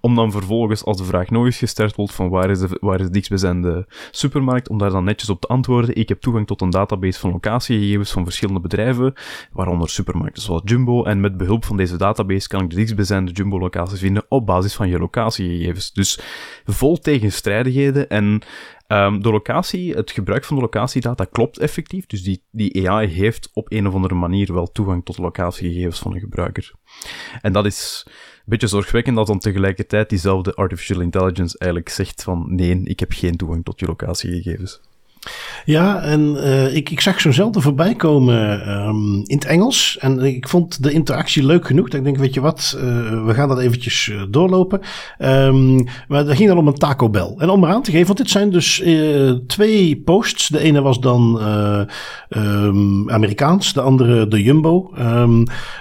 [0.00, 3.00] Om dan vervolgens, als de vraag nog eens gestart wordt van waar is de, waar
[3.00, 6.60] is de dichtstbijzijnde supermarkt, om daar dan netjes op te antwoorden, ik heb toegang tot
[6.60, 9.12] een database van locatiegegevens van verschillende bedrijven,
[9.52, 14.00] waaronder supermarkten zoals Jumbo, en met behulp van deze database kan ik de dichtstbijzijnde Jumbo-locaties
[14.00, 15.92] vinden op basis van je locatiegegevens.
[15.92, 16.20] Dus
[16.64, 18.42] vol tegenstrijdigheden en
[18.92, 22.06] Um, locatie, het gebruik van de locatiedata klopt effectief.
[22.06, 25.98] Dus die, die AI heeft op een of andere manier wel toegang tot de locatiegegevens
[25.98, 26.72] van een gebruiker.
[27.40, 28.12] En dat is een
[28.44, 33.36] beetje zorgwekkend dat dan tegelijkertijd diezelfde artificial intelligence eigenlijk zegt van nee, ik heb geen
[33.36, 34.80] toegang tot je locatiegegevens.
[35.64, 39.96] Ja, en uh, ik, ik zag zo'nzelfde voorbij komen um, in het Engels.
[40.00, 41.88] En ik vond de interactie leuk genoeg.
[41.88, 42.82] Dat ik denk, weet je wat, uh,
[43.24, 44.80] we gaan dat eventjes uh, doorlopen.
[45.18, 47.34] Um, maar dat ging dan om een Taco Bell.
[47.38, 48.82] En om eraan te geven, want dit zijn dus
[49.46, 50.48] twee posts.
[50.48, 51.40] De ene was dan
[52.28, 54.90] um, Amerikaans, de andere de Jumbo.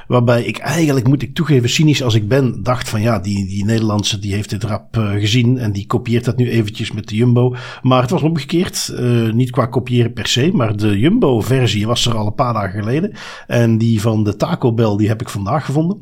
[0.08, 3.66] waarbij ik eigenlijk, moet ik toegeven, cynisch als ik ben, dacht van ja, die, die
[3.66, 5.58] Nederlandse die heeft dit rap gezien.
[5.58, 7.56] En die kopieert dat nu eventjes met de Jumbo.
[7.82, 8.94] Maar het was omgekeerd
[9.34, 13.12] niet qua kopiëren per se, maar de Jumbo-versie was er al een paar dagen geleden.
[13.48, 16.00] En die van de Taco Bell, die heb ik vandaag gevonden.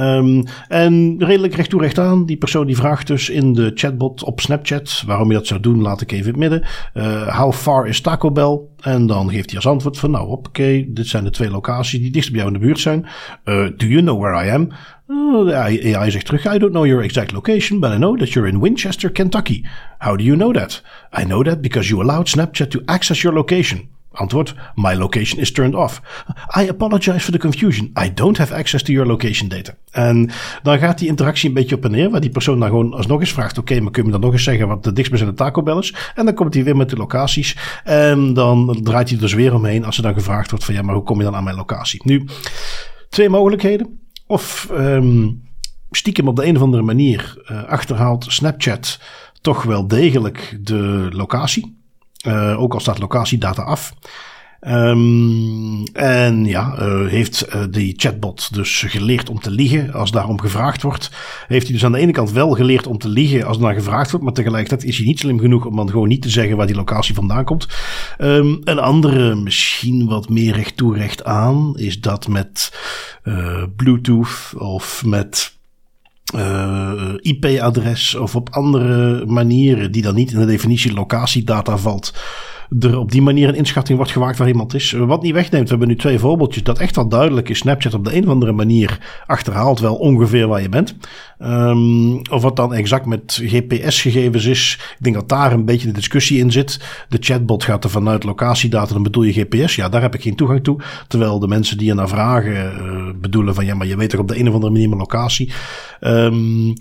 [0.00, 2.26] Um, en redelijk recht toe recht aan.
[2.26, 5.02] Die persoon die vraagt dus in de chatbot op Snapchat.
[5.06, 6.68] Waarom je dat zou doen, laat ik even in het midden.
[6.94, 8.60] Uh, how far is Taco Bell?
[8.80, 12.10] En dan geeft hij als antwoord van nou oké, dit zijn de twee locaties die
[12.10, 13.06] dichtst bij jou in de buurt zijn.
[13.44, 14.68] Uh, do you know where I am?
[15.06, 18.48] De AI zegt terug, I don't know your exact location, but I know that you're
[18.48, 19.64] in Winchester, Kentucky.
[19.98, 20.82] How do you know that?
[21.18, 23.88] I know that because you allowed Snapchat to access your location.
[24.12, 26.00] Antwoord: My location is turned off.
[26.56, 27.92] I apologize for the confusion.
[28.04, 29.74] I don't have access to your location data.
[29.90, 30.30] En
[30.62, 33.20] dan gaat die interactie een beetje op en neer, waar die persoon dan gewoon alsnog
[33.20, 35.62] eens vraagt: Oké, maar kun je me dan nog eens zeggen wat de dichtstbijzijnde Taco
[35.62, 35.94] Bell is?
[36.14, 37.56] En dan komt hij weer met de locaties.
[37.84, 40.94] En dan draait hij dus weer omheen als er dan gevraagd wordt: van ja, maar
[40.94, 42.00] hoe kom je dan aan mijn locatie?
[42.04, 42.24] Nu,
[43.08, 44.05] twee mogelijkheden.
[44.26, 45.42] Of um,
[45.90, 49.00] stiekem op de een of andere manier achterhaalt Snapchat
[49.40, 51.78] toch wel degelijk de locatie.
[52.56, 53.94] ook al staat locatiedata af.
[54.60, 60.40] Um, en ja, uh, heeft uh, die chatbot dus geleerd om te liegen als daarom
[60.40, 61.10] gevraagd wordt.
[61.46, 64.10] Heeft hij dus aan de ene kant wel geleerd om te liegen als naar gevraagd
[64.10, 66.66] wordt, maar tegelijkertijd is hij niet slim genoeg om dan gewoon niet te zeggen waar
[66.66, 67.68] die locatie vandaan komt.
[68.18, 72.72] Um, een andere, misschien wat meer recht toe recht aan, is dat met
[73.24, 75.54] uh, Bluetooth of met
[77.20, 82.12] IP-adres of op andere manieren die dan niet in de definitie locatiedata valt
[82.80, 84.92] er op die manier een inschatting wordt gemaakt waar iemand is.
[84.92, 87.58] Wat niet wegneemt, we hebben nu twee voorbeeldjes dat echt wel duidelijk is.
[87.58, 90.96] Snapchat op de een of andere manier achterhaalt wel ongeveer waar je bent.
[91.38, 94.78] Um, of wat dan exact met GPS-gegevens is.
[94.98, 96.80] Ik denk dat daar een beetje de discussie in zit.
[97.08, 99.74] De chatbot gaat er vanuit locatiedata, dan bedoel je GPS.
[99.74, 100.80] Ja, daar heb ik geen toegang toe.
[101.08, 104.20] Terwijl de mensen die je naar vragen uh, bedoelen van ja, maar je weet toch
[104.20, 105.52] op de een of andere manier mijn locatie.
[106.00, 106.74] Um,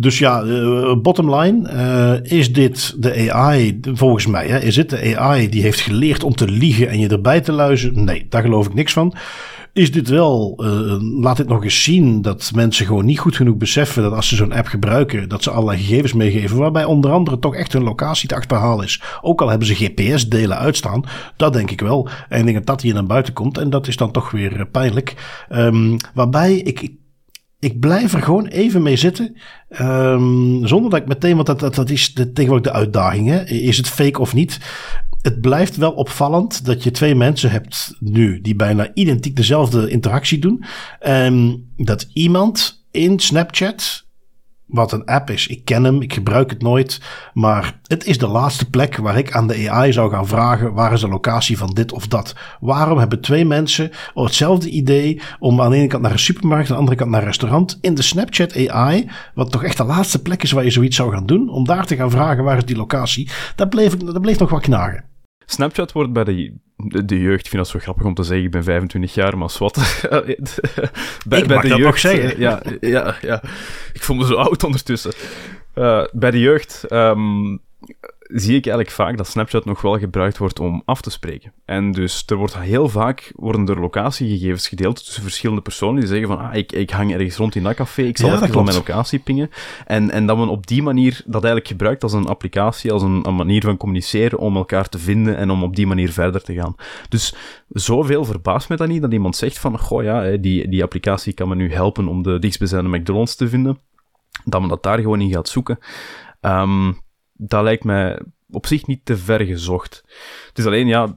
[0.00, 4.90] dus ja, uh, bottom line, uh, is dit de AI, volgens mij, hè, is het
[4.90, 8.04] de AI die heeft geleerd om te liegen en je erbij te luizen?
[8.04, 9.14] Nee, daar geloof ik niks van.
[9.72, 13.56] Is dit wel, uh, laat dit nog eens zien dat mensen gewoon niet goed genoeg
[13.56, 17.38] beseffen dat als ze zo'n app gebruiken, dat ze allerlei gegevens meegeven, waarbij onder andere
[17.38, 19.02] toch echt hun locatie te achterhalen is.
[19.20, 21.04] Ook al hebben ze GPS-delen uitstaan,
[21.36, 22.08] dat denk ik wel.
[22.28, 24.66] En ik denk dat dat hier naar buiten komt en dat is dan toch weer
[24.66, 25.14] pijnlijk.
[25.50, 26.90] Um, waarbij ik
[27.60, 29.36] ik blijf er gewoon even mee zitten.
[29.80, 33.28] Um, zonder dat ik meteen, want dat, dat, dat is tegenwoordig de uitdaging.
[33.28, 33.44] Hè?
[33.44, 34.58] Is het fake of niet?
[35.22, 40.38] Het blijft wel opvallend dat je twee mensen hebt nu die bijna identiek dezelfde interactie
[40.38, 40.64] doen.
[41.00, 44.06] En dat iemand in Snapchat
[44.70, 45.46] wat een app is.
[45.46, 47.00] Ik ken hem, ik gebruik het nooit.
[47.34, 50.92] Maar het is de laatste plek waar ik aan de AI zou gaan vragen: waar
[50.92, 52.34] is de locatie van dit of dat?
[52.60, 56.74] Waarom hebben twee mensen hetzelfde idee om aan de ene kant naar een supermarkt, aan
[56.74, 60.22] de andere kant naar een restaurant, in de Snapchat AI, wat toch echt de laatste
[60.22, 62.64] plek is waar je zoiets zou gaan doen, om daar te gaan vragen: waar is
[62.64, 63.30] die locatie?
[63.56, 65.04] Dat bleef, dat bleef nog wat knagen.
[65.50, 66.52] Snapchat wordt bij de,
[67.04, 69.54] de, jeugd, ik vind dat zo grappig om te zeggen, ik ben 25 jaar, maar
[69.58, 69.74] wat.
[71.28, 72.40] bij, ik bij de dat jeugd, zeggen.
[72.40, 73.42] Ja, ja, ja,
[73.92, 75.12] ik voel me zo oud ondertussen.
[75.74, 77.60] Uh, bij de jeugd um,
[78.32, 81.52] zie ik eigenlijk vaak dat Snapchat nog wel gebruikt wordt om af te spreken.
[81.64, 86.28] En dus er wordt heel vaak worden er locatiegegevens gedeeld tussen verschillende personen die zeggen
[86.28, 88.64] van ah, ik, ik hang ergens rond in dat café, ik zal ja, even van
[88.64, 89.50] mijn locatie pingen.
[89.86, 93.26] En, en dat men op die manier dat eigenlijk gebruikt als een applicatie, als een,
[93.28, 96.54] een manier van communiceren om elkaar te vinden en om op die manier verder te
[96.54, 96.74] gaan.
[97.08, 97.34] Dus
[97.68, 101.48] zoveel verbaast me dat niet dat iemand zegt van goh ja, die, die applicatie kan
[101.48, 103.78] me nu helpen om de dichtstbijzijnde McDonald's te vinden.
[104.44, 105.78] Dat men dat daar gewoon in gaat zoeken.
[106.40, 106.96] Um,
[107.42, 110.04] dat lijkt mij op zich niet te ver gezocht.
[110.48, 111.16] Het is alleen, ja,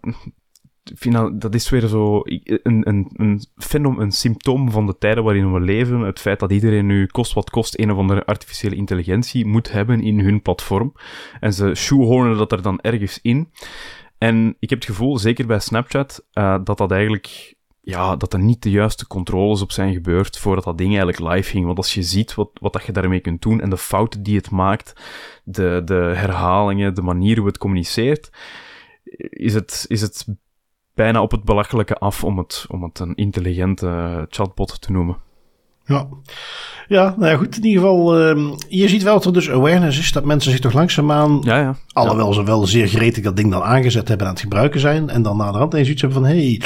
[1.33, 5.59] dat is weer zo een, een, een, fenom, een symptoom van de tijden waarin we
[5.59, 5.99] leven.
[5.99, 10.01] Het feit dat iedereen nu kost wat kost een of andere artificiële intelligentie moet hebben
[10.01, 10.93] in hun platform.
[11.39, 13.49] En ze shoehornen dat er dan ergens in.
[14.17, 17.55] En ik heb het gevoel, zeker bij Snapchat, uh, dat dat eigenlijk
[17.85, 21.49] ja, dat er niet de juiste controles op zijn gebeurd voordat dat ding eigenlijk live
[21.49, 21.65] ging.
[21.65, 24.35] Want als je ziet wat, wat dat je daarmee kunt doen en de fouten die
[24.35, 24.93] het maakt,
[25.43, 28.29] de, de herhalingen, de manier hoe het communiceert,
[29.29, 30.27] is het, is het
[30.93, 35.17] bijna op het belachelijke af om het, om het een intelligente chatbot te noemen.
[35.85, 36.07] Ja.
[36.87, 37.57] Ja, nou ja, goed.
[37.57, 40.59] In ieder geval, uh, je ziet wel dat er dus awareness is dat mensen zich
[40.59, 41.75] toch langzaamaan, ja, ja.
[41.93, 42.33] alhoewel ja.
[42.33, 45.37] ze wel zeer gretig dat ding dan aangezet hebben aan het gebruiken zijn, en dan
[45.37, 46.61] na de hand eens iets hebben van, hey,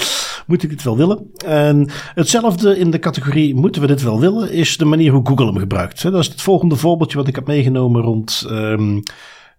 [0.47, 1.31] moet ik dit wel willen?
[1.45, 5.45] En hetzelfde in de categorie, moeten we dit wel willen, is de manier hoe Google
[5.45, 6.01] hem gebruikt.
[6.01, 8.45] Dat is het volgende voorbeeldje wat ik heb meegenomen rond...
[8.49, 9.03] Um,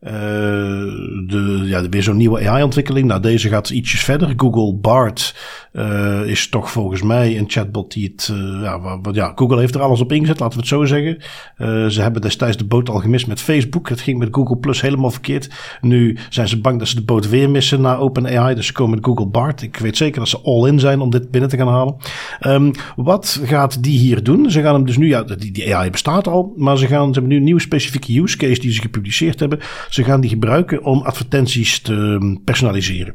[0.01, 0.11] uh,
[1.27, 3.07] de, ja, weer zo'n nieuwe AI-ontwikkeling.
[3.07, 4.33] Nou, deze gaat ietsjes verder.
[4.37, 5.35] Google Bart
[5.73, 8.29] uh, is toch volgens mij een chatbot die het.
[8.33, 11.23] Uh, ja, wat, ja, Google heeft er alles op ingezet, laten we het zo zeggen.
[11.91, 13.89] ze hebben destijds de boot al gemist met Facebook.
[13.89, 15.51] Het ging met Google Plus helemaal verkeerd.
[15.81, 18.55] Nu zijn ze bang dat ze de boot weer missen na OpenAI.
[18.55, 19.63] Dus ze komen met Google Bart.
[19.63, 21.97] Ik weet zeker dat ze all-in zijn om dit binnen te gaan halen.
[22.47, 24.51] Um, wat gaat die hier doen?
[24.51, 27.31] Ze gaan hem dus nu, ja, die AI bestaat al, maar ze, gaan, ze hebben
[27.31, 29.59] nu een nieuwe specifieke use case die ze gepubliceerd hebben.
[29.89, 33.15] Ze gaan die gebruiken om advertenties te personaliseren.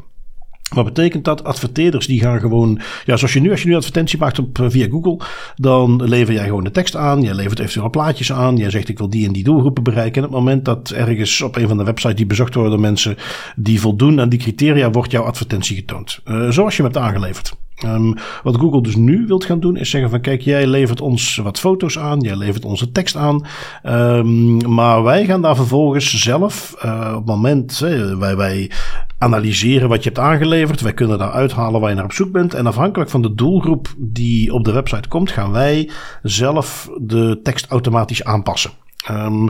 [0.73, 1.43] Wat betekent dat?
[1.43, 4.65] Adverteerders die gaan gewoon, ja, zoals je nu, als je nu advertentie maakt op, eh,
[4.69, 5.19] via Google,
[5.55, 7.21] dan lever jij gewoon de tekst aan.
[7.21, 8.57] Je levert eventueel plaatjes aan.
[8.57, 10.21] Jij zegt ik wil die en die doelgroepen bereiken.
[10.21, 12.81] En op het moment dat ergens op een van de websites die bezocht worden door
[12.81, 13.15] mensen
[13.55, 16.19] die voldoen aan die criteria, wordt jouw advertentie getoond.
[16.25, 17.53] Uh, zoals je hem hebt aangeleverd.
[17.85, 21.35] Um, wat Google dus nu wilt gaan doen, is zeggen van kijk, jij levert ons
[21.35, 23.45] wat foto's aan, jij levert onze tekst aan.
[23.83, 28.71] Um, maar wij gaan daar vervolgens zelf, uh, op het moment, uh, wij, wij
[29.17, 30.81] analyseren wat je hebt aangeleverd.
[30.81, 32.53] Wij kunnen daar uithalen waar je naar op zoek bent.
[32.53, 35.89] En afhankelijk van de doelgroep die op de website komt, gaan wij
[36.21, 38.71] zelf de tekst automatisch aanpassen.
[39.11, 39.49] Um,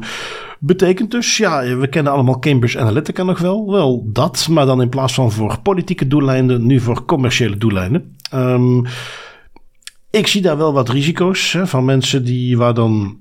[0.60, 3.72] betekent dus, ja, we kennen allemaal Cambridge Analytica nog wel.
[3.72, 8.16] Wel dat, maar dan in plaats van voor politieke doeleinden, nu voor commerciële doeleinden.
[8.34, 8.86] Um,
[10.10, 13.18] ik zie daar wel wat risico's hè, van mensen die waar dan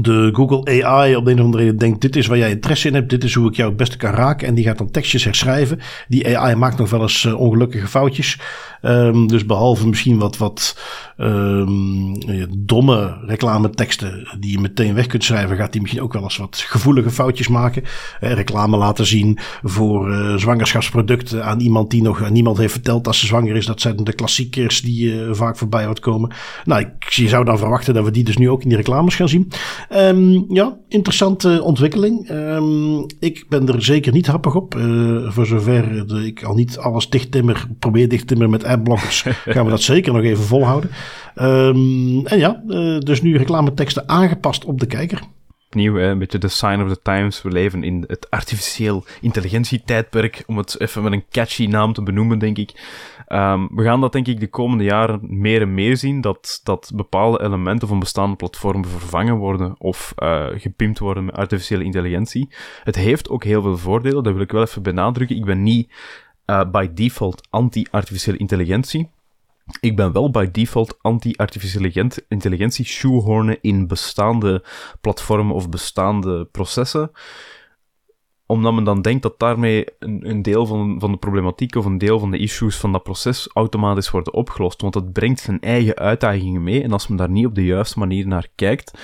[0.00, 2.88] de Google AI op de een of andere reden denkt: dit is waar jij interesse
[2.88, 4.48] in hebt, dit is hoe ik jou het beste kan raken.
[4.48, 5.80] En die gaat dan tekstjes herschrijven.
[6.08, 8.38] Die AI maakt nog wel eens uh, ongelukkige foutjes.
[8.82, 10.78] Um, dus behalve misschien wat, wat
[11.16, 12.14] um,
[12.58, 16.64] domme reclameteksten die je meteen weg kunt schrijven, gaat hij misschien ook wel eens wat
[16.66, 17.82] gevoelige foutjes maken.
[17.82, 23.14] Uh, reclame laten zien voor zwangerschapsproducten aan iemand die nog aan niemand heeft verteld dat
[23.14, 23.66] ze zwanger is.
[23.66, 26.30] Dat zijn de klassiekers die vaak voorbij hoort komen.
[26.64, 29.14] Nou, ik je zou dan verwachten dat we die dus nu ook in die reclames
[29.14, 29.52] gaan zien.
[29.90, 32.30] Um, ja, interessante ontwikkeling.
[32.30, 34.74] Um, ik ben er zeker niet happig op.
[34.74, 39.70] Uh, voor zover de, ik al niet alles dichttimmer, probeer dichttimmer met adblockers, gaan we
[39.70, 40.90] dat zeker nog even volhouden.
[41.34, 45.20] Um, en ja, uh, dus nu reclameteksten aangepast op de kijker
[45.72, 47.42] opnieuw een beetje de sign of the times.
[47.42, 52.38] We leven in het artificieel intelligentietijdperk, om het even met een catchy naam te benoemen,
[52.38, 52.70] denk ik.
[53.28, 56.92] Um, we gaan dat denk ik de komende jaren meer en meer zien, dat, dat
[56.94, 62.48] bepaalde elementen van bestaande platformen vervangen worden of uh, gepimpt worden met artificiële intelligentie.
[62.84, 65.36] Het heeft ook heel veel voordelen, dat wil ik wel even benadrukken.
[65.36, 65.92] Ik ben niet
[66.46, 69.08] uh, by default anti-artificiële intelligentie.
[69.80, 74.64] Ik ben wel by default anti-artificiële intelligentie shoehornen in bestaande
[75.00, 77.10] platformen of bestaande processen
[78.52, 81.98] omdat men dan denkt dat daarmee een, een, deel van, van de problematiek of een
[81.98, 84.80] deel van de issues van dat proces automatisch worden opgelost.
[84.80, 86.82] Want het brengt zijn eigen uitdagingen mee.
[86.82, 88.98] En als men daar niet op de juiste manier naar kijkt,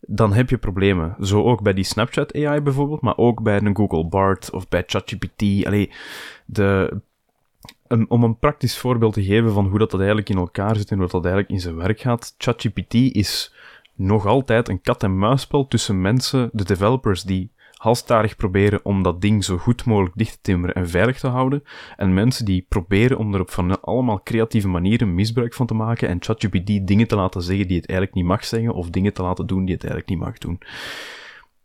[0.00, 1.16] dan heb je problemen.
[1.20, 4.82] Zo ook bij die Snapchat AI bijvoorbeeld, maar ook bij een Google Bart of bij
[4.86, 5.66] ChatGPT.
[5.66, 5.90] Allee,
[6.46, 7.00] de,
[8.08, 10.98] om een praktisch voorbeeld te geven van hoe dat, dat eigenlijk in elkaar zit en
[10.98, 12.34] hoe dat eigenlijk in zijn werk gaat.
[12.38, 13.54] ChatGPT is
[13.94, 17.52] nog altijd een kat-en-muisspel tussen mensen, de developers die
[17.82, 21.62] halstarig proberen om dat ding zo goed mogelijk dicht te timmeren en veilig te houden.
[21.96, 26.08] En mensen die proberen om er op van allemaal creatieve manieren misbruik van te maken
[26.08, 29.22] en ChatGPT dingen te laten zeggen die het eigenlijk niet mag zeggen, of dingen te
[29.22, 30.58] laten doen die het eigenlijk niet mag doen.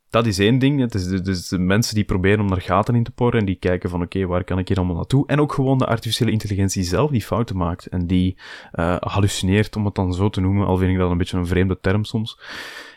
[0.10, 0.80] Dat is één ding.
[0.80, 3.56] Het is dus de mensen die proberen om daar gaten in te porren en die
[3.56, 5.28] kijken van oké, waar kan ik hier allemaal naartoe?
[5.28, 8.38] En ook gewoon de artificiële intelligentie zelf die fouten maakt en die
[8.74, 11.48] uh, hallucineert, om het dan zo te noemen, al vind ik dat een beetje een
[11.48, 12.40] vreemde term soms.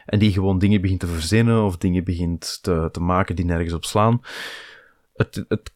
[0.06, 3.72] En die gewoon dingen begint te verzinnen of dingen begint te, te maken die nergens
[3.72, 4.20] op slaan.
[5.14, 5.72] Het, het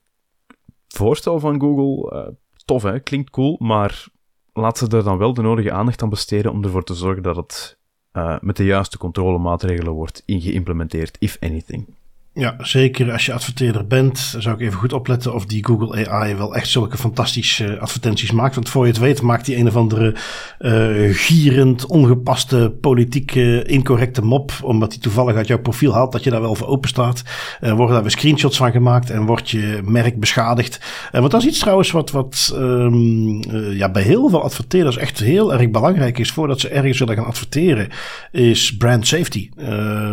[0.88, 4.06] voorstel van Google, uh, tof hè, klinkt cool, maar
[4.52, 7.36] laat ze er dan wel de nodige aandacht aan besteden om ervoor te zorgen dat
[7.36, 7.78] het
[8.16, 11.86] uh, met de juiste controlemaatregelen wordt ingeïmplementeerd, if anything.
[12.36, 16.34] Ja, zeker als je adverteerder bent, zou ik even goed opletten of die Google AI
[16.34, 18.54] wel echt zulke fantastische advertenties maakt.
[18.54, 20.14] Want voor je het weet maakt die een of andere
[20.60, 26.30] uh, gierend, ongepaste, politieke, incorrecte mop, omdat hij toevallig uit jouw profiel haalt dat je
[26.30, 27.22] daar wel voor open staat.
[27.60, 30.80] Uh, worden daar weer screenshots van gemaakt en wordt je merk beschadigd.
[31.12, 33.42] Uh, want dat is iets trouwens wat, wat um,
[33.72, 37.24] ja, bij heel veel adverteerders echt heel erg belangrijk is voordat ze ergens willen gaan
[37.24, 37.88] adverteren,
[38.32, 39.48] is brand safety.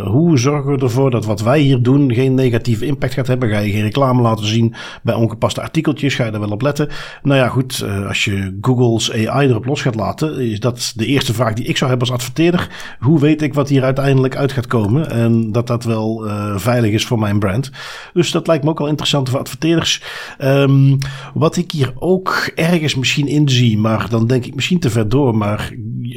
[0.03, 3.49] hoe zorgen we ervoor dat wat wij hier doen geen negatieve impact gaat hebben?
[3.49, 6.15] Ga je geen reclame laten zien bij ongepaste artikeltjes?
[6.15, 6.89] Ga je daar wel op letten?
[7.23, 11.05] Nou ja, goed, uh, als je Google's AI erop los gaat laten, is dat de
[11.05, 12.69] eerste vraag die ik zou hebben als adverteerder.
[12.99, 15.09] Hoe weet ik wat hier uiteindelijk uit gaat komen?
[15.09, 17.71] En dat dat wel uh, veilig is voor mijn brand.
[18.13, 20.01] Dus dat lijkt me ook al interessant voor adverteerders.
[20.39, 20.97] Um,
[21.33, 25.09] wat ik hier ook ergens misschien in zie, maar dan denk ik misschien te ver
[25.09, 25.35] door.
[25.35, 25.73] Maar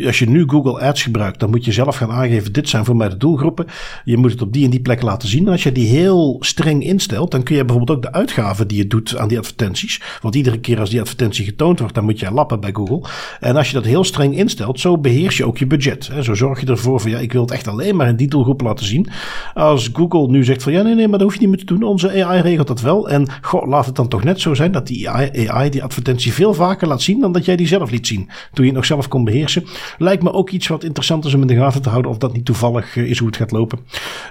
[0.07, 2.97] als je nu Google Ads gebruikt, dan moet je zelf gaan aangeven: dit zijn voor
[2.97, 3.67] mij de doelgroepen.
[4.05, 5.47] Je moet het op die en die plek laten zien.
[5.47, 8.79] En als je die heel streng instelt, dan kun je bijvoorbeeld ook de uitgaven die
[8.79, 10.01] je doet aan die advertenties.
[10.21, 13.03] Want iedere keer als die advertentie getoond wordt, dan moet je lappen bij Google.
[13.41, 16.11] En als je dat heel streng instelt, zo beheers je ook je budget.
[16.21, 18.61] Zo zorg je ervoor van ja, ik wil het echt alleen maar in die doelgroep
[18.61, 19.09] laten zien.
[19.55, 21.65] Als Google nu zegt van ja, nee, nee, maar dat hoef je niet meer te
[21.65, 21.83] doen.
[21.83, 23.09] Onze AI regelt dat wel.
[23.09, 26.55] En goh, laat het dan toch net zo zijn dat die AI, die advertentie veel
[26.55, 28.29] vaker laat zien dan dat jij die zelf liet zien.
[28.53, 29.65] Toen je het nog zelf kon beheersen.
[29.99, 32.33] Lijkt me ook iets wat interessant is om in de gaten te houden of dat
[32.33, 33.79] niet toevallig is hoe het gaat lopen.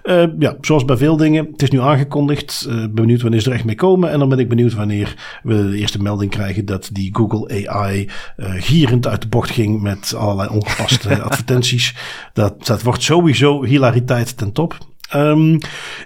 [0.03, 2.65] Uh, ja, zoals bij veel dingen het is nu aangekondigd.
[2.69, 4.11] Uh, benieuwd wanneer ze er echt mee komen.
[4.11, 8.09] En dan ben ik benieuwd wanneer we de eerste melding krijgen dat die Google AI
[8.37, 11.95] uh, gierend uit de bocht ging met allerlei ongepaste advertenties.
[12.33, 14.77] Dat, dat wordt sowieso hilariteit ten top.
[15.15, 15.57] Um,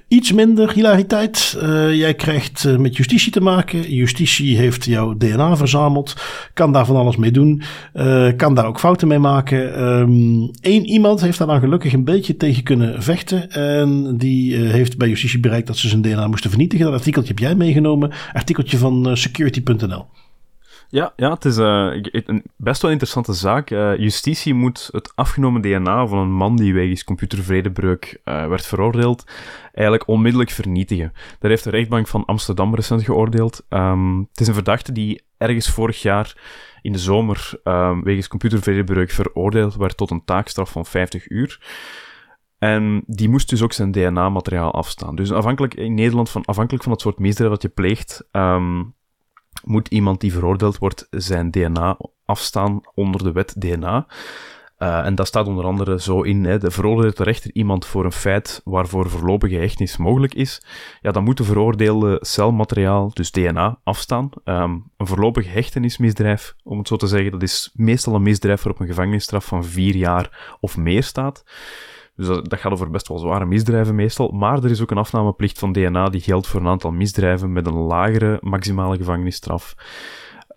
[0.07, 1.57] iets minder hilariteit.
[1.63, 3.93] Uh, jij krijgt uh, met justitie te maken.
[3.93, 6.15] Justitie heeft jouw DNA verzameld.
[6.53, 7.61] Kan daar van alles mee doen.
[7.93, 9.79] Uh, kan daar ook fouten mee maken.
[10.61, 13.51] Eén iemand heeft daar dan gelukkig een beetje tegen kunnen vechten.
[13.51, 16.85] En die heeft bij justitie bereikt dat ze zijn DNA moesten vernietigen.
[16.85, 18.11] Dat artikeltje heb jij meegenomen.
[18.33, 20.05] Artikeltje van security.nl.
[20.89, 23.69] Ja, ja het is uh, een best wel interessante zaak.
[23.69, 29.31] Uh, justitie moet het afgenomen DNA van een man die wegens computervredebreuk uh, werd veroordeeld,
[29.73, 31.13] eigenlijk onmiddellijk vernietigen.
[31.39, 33.65] Daar heeft de rechtbank van Amsterdam recent geoordeeld.
[33.69, 36.35] Um, het is een verdachte die ergens vorig jaar
[36.81, 41.59] in de zomer um, wegens computervredebreuk veroordeeld werd tot een taakstraf van 50 uur.
[42.59, 45.15] En die moest dus ook zijn DNA-materiaal afstaan.
[45.15, 48.95] Dus afhankelijk in Nederland, van, afhankelijk van het soort misdrijf dat je pleegt, um,
[49.63, 54.07] moet iemand die veroordeeld wordt zijn DNA afstaan onder de wet DNA.
[54.79, 58.11] Uh, en dat staat onder andere zo in, hè, de veroordeelde rechter iemand voor een
[58.11, 60.61] feit waarvoor voorlopige hechtenis mogelijk is,
[61.01, 64.29] ja, dan moet de veroordeelde celmateriaal, dus DNA, afstaan.
[64.45, 68.81] Um, een voorlopig hechtenismisdrijf, om het zo te zeggen, dat is meestal een misdrijf waarop
[68.81, 71.43] een gevangenisstraf van vier jaar of meer staat.
[72.17, 74.27] Dus dat, dat, gaat over best wel zware misdrijven meestal.
[74.27, 77.67] Maar er is ook een afnameplicht van DNA die geldt voor een aantal misdrijven met
[77.67, 79.75] een lagere maximale gevangenisstraf.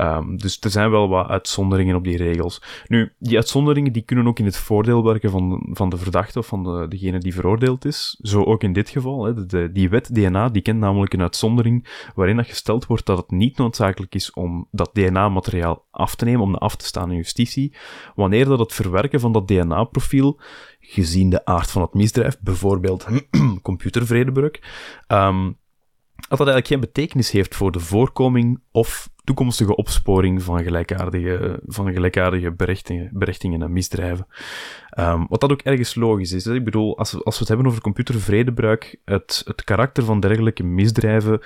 [0.01, 2.63] Um, dus er zijn wel wat uitzonderingen op die regels.
[2.87, 6.47] Nu, die uitzonderingen die kunnen ook in het voordeel werken van, van de verdachte of
[6.47, 8.19] van de, degene die veroordeeld is.
[8.23, 9.25] Zo ook in dit geval.
[9.25, 9.47] Hè.
[9.47, 13.31] De, die wet DNA die kent namelijk een uitzondering waarin dat gesteld wordt dat het
[13.31, 17.75] niet noodzakelijk is om dat DNA-materiaal af te nemen, om af te staan in justitie,
[18.15, 20.41] wanneer dat het verwerken van dat DNA-profiel
[20.81, 23.07] gezien de aard van het misdrijf, bijvoorbeeld
[23.63, 24.57] computervredebreuk,
[25.09, 25.59] um,
[26.29, 31.93] dat dat eigenlijk geen betekenis heeft voor de voorkoming of toekomstige opsporing van gelijkaardige, van
[31.93, 34.27] gelijkaardige berechtingen, berechtingen en misdrijven.
[34.99, 36.47] Um, wat dat ook ergens logisch is.
[36.47, 41.41] Ik bedoel, als als we het hebben over computervredebruik, het, het karakter van dergelijke misdrijven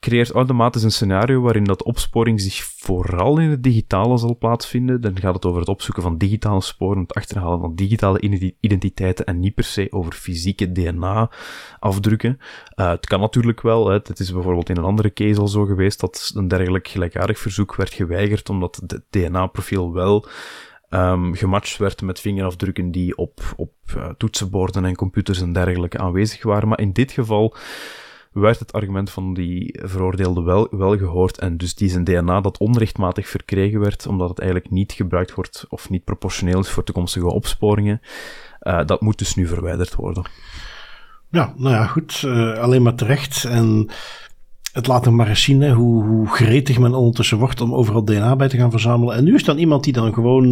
[0.00, 5.00] creëert automatisch een scenario waarin dat opsporing zich vooral in het digitale zal plaatsvinden.
[5.00, 8.20] Dan gaat het over het opzoeken van digitale sporen, het achterhalen van digitale
[8.60, 12.38] identiteiten en niet per se over fysieke DNA-afdrukken.
[12.76, 13.88] Uh, het kan natuurlijk wel.
[13.88, 13.94] Hè.
[13.94, 17.74] Het is bijvoorbeeld in een andere case al zo geweest dat een dergelijk gelijkaardig verzoek
[17.74, 20.26] werd geweigerd omdat het DNA-profiel wel
[20.90, 26.42] um, gematcht werd met vingerafdrukken die op, op uh, toetsenborden en computers en dergelijke aanwezig
[26.42, 26.68] waren.
[26.68, 27.54] Maar in dit geval
[28.40, 32.58] werd het argument van die veroordeelde wel, wel gehoord en dus die zijn DNA dat
[32.58, 37.26] onrechtmatig verkregen werd, omdat het eigenlijk niet gebruikt wordt of niet proportioneel is voor toekomstige
[37.26, 38.00] opsporingen,
[38.62, 40.24] uh, dat moet dus nu verwijderd worden.
[41.30, 42.22] Ja, nou ja, goed.
[42.22, 43.44] Uh, alleen maar terecht.
[43.44, 43.88] En
[44.76, 48.04] het laat nog maar eens zien hè, hoe, hoe gretig men ondertussen wordt om overal
[48.04, 49.16] DNA bij te gaan verzamelen.
[49.16, 50.44] En nu is dan iemand die dan gewoon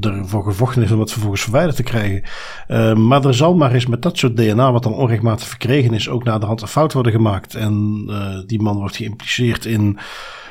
[0.00, 2.22] ervoor gevochten heeft om het vervolgens verwijderd te krijgen.
[2.68, 6.08] Uh, maar er zal maar eens met dat soort DNA, wat dan onrechtmatig verkregen is,
[6.08, 7.54] ook naar de hand een fout worden gemaakt.
[7.54, 9.98] En uh, die man wordt geïmpliceerd in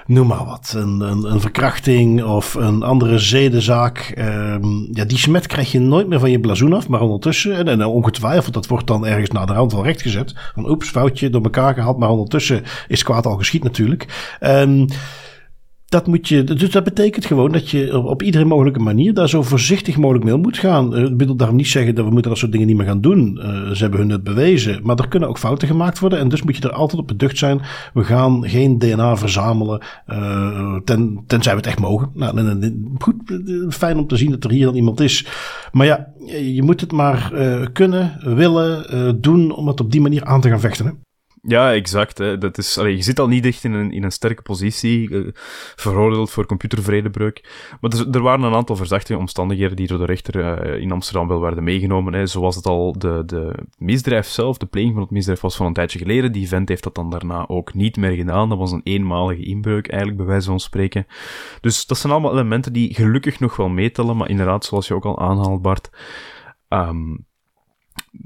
[0.06, 4.14] noem maar wat, een, een, een verkrachting of een andere zedenzaak.
[4.18, 7.86] Um, ja, die smet krijg je nooit meer van je blazoen af, maar ondertussen, en,
[7.86, 10.34] ongetwijfeld, dat wordt dan ergens naar de rand wel rechtgezet.
[10.54, 14.36] Van oeps, foutje door elkaar gehaald, maar ondertussen is kwaad al geschied natuurlijk.
[14.42, 14.88] Um,
[15.94, 19.42] dat moet je, dus dat betekent gewoon dat je op, iedere mogelijke manier daar zo
[19.44, 20.98] voorzichtig mogelijk mee moet gaan.
[20.98, 23.02] Uh, ik wil daarom niet zeggen dat we moeten dat soort dingen niet meer gaan
[23.02, 23.40] doen.
[23.42, 24.80] Uh, ze hebben hun het bewezen.
[24.84, 26.20] Maar er kunnen ook fouten gemaakt worden.
[26.20, 27.62] En dus moet je er altijd op beducht zijn.
[27.94, 29.82] We gaan geen DNA verzamelen.
[30.08, 32.10] Uh, ten, tenzij we het echt mogen.
[32.14, 33.16] Nou, goed,
[33.70, 35.28] fijn om te zien dat er hier dan iemand is.
[35.72, 36.08] Maar ja,
[36.54, 37.32] je moet het maar
[37.74, 40.86] kunnen, willen, doen om het op die manier aan te gaan vechten.
[40.86, 40.92] Hè?
[41.48, 42.18] Ja, exact.
[42.18, 42.38] Hè.
[42.38, 45.28] Dat is, allee, je zit al niet echt in een, in een sterke positie, uh,
[45.76, 47.68] veroordeeld voor computervredebreuk.
[47.82, 51.28] Maar er, er, waren een aantal verzachte omstandigheden die door de rechter uh, in Amsterdam
[51.28, 52.14] wel werden meegenomen.
[52.14, 52.26] Hè.
[52.26, 55.74] Zoals het al de, de misdrijf zelf, de pleging van het misdrijf was van een
[55.74, 56.32] tijdje geleden.
[56.32, 58.50] Die vent heeft dat dan daarna ook niet meer gedaan.
[58.50, 61.08] Dat was een eenmalige inbreuk, eigenlijk, bij wijze van spreken.
[61.62, 65.06] Dus dat zijn allemaal elementen die gelukkig nog wel meetellen, maar inderdaad, zoals je ook
[65.06, 65.90] al aanhaalt, Bart...
[66.70, 67.26] Um,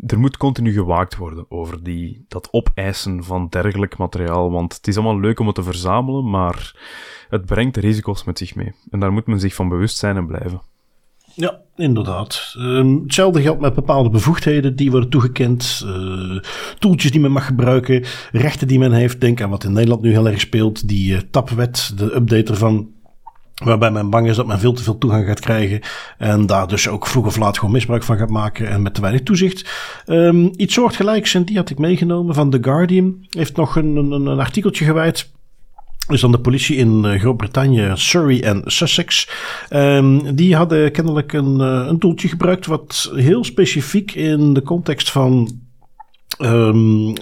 [0.07, 4.51] er moet continu gewaakt worden over die, dat opeisen van dergelijk materiaal.
[4.51, 6.75] Want het is allemaal leuk om het te verzamelen, maar
[7.29, 8.73] het brengt risico's met zich mee.
[8.89, 10.61] En daar moet men zich van bewust zijn en blijven.
[11.33, 12.55] Ja, inderdaad.
[12.57, 15.83] Um, hetzelfde geldt met bepaalde bevoegdheden die worden toegekend.
[15.85, 16.39] Uh,
[16.79, 18.03] toeltjes die men mag gebruiken.
[18.31, 19.21] Rechten die men heeft.
[19.21, 20.87] Denk aan wat in Nederland nu heel erg speelt.
[20.87, 22.89] Die uh, tapwet, de update ervan.
[23.63, 25.79] Waarbij men bang is dat men veel te veel toegang gaat krijgen.
[26.17, 28.69] En daar dus ook vroeg of laat gewoon misbruik van gaat maken.
[28.69, 29.69] En met te weinig toezicht.
[30.05, 33.15] Um, iets soortgelijks, en die had ik meegenomen van The Guardian.
[33.29, 35.29] Heeft nog een, een, een artikeltje gewijd.
[36.07, 39.29] Dus dan de politie in eh, Groot-Brittannië, Surrey en Sussex.
[39.69, 45.11] Um, die hadden kennelijk een, uh, een doeltje gebruikt wat heel specifiek in de context
[45.11, 45.59] van
[46.39, 47.13] um,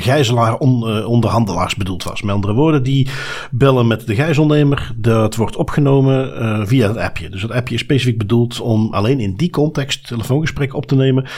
[0.00, 2.22] gijzelaar on, onderhandelaars bedoeld was.
[2.22, 3.08] Met andere woorden, die
[3.50, 4.92] bellen met de gijzelnemer.
[4.96, 7.28] Dat wordt opgenomen via het appje.
[7.28, 11.28] Dus het appje is specifiek bedoeld om alleen in die context telefoongesprekken op te nemen.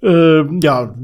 [0.00, 0.94] Uh, ja,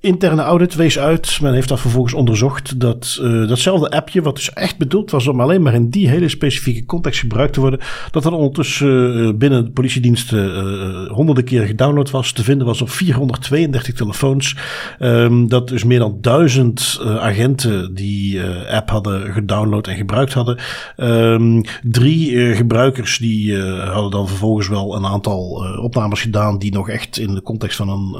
[0.00, 4.52] interne audit wees uit, men heeft dat vervolgens onderzocht, dat uh, datzelfde appje, wat dus
[4.52, 7.80] echt bedoeld was om alleen maar in die hele specifieke context gebruikt te worden,
[8.10, 12.82] dat dat ondertussen uh, binnen de politiediensten uh, honderden keer gedownload was, te vinden was
[12.82, 14.56] op 432 telefoons.
[14.98, 18.40] Um, dat dus meer dan duizend agenten die
[18.70, 20.58] app hadden gedownload en gebruikt hadden.
[20.96, 27.18] Um, drie gebruikers die hadden dan vervolgens wel een aantal opnames gedaan die nog echt
[27.18, 28.16] in de context van een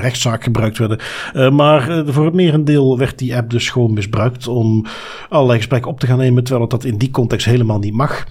[0.00, 4.86] rechtszaak gebruikt Uh, maar uh, voor het merendeel werd die app dus gewoon misbruikt om
[5.28, 8.26] allerlei gesprekken op te gaan nemen, terwijl het dat in die context helemaal niet mag.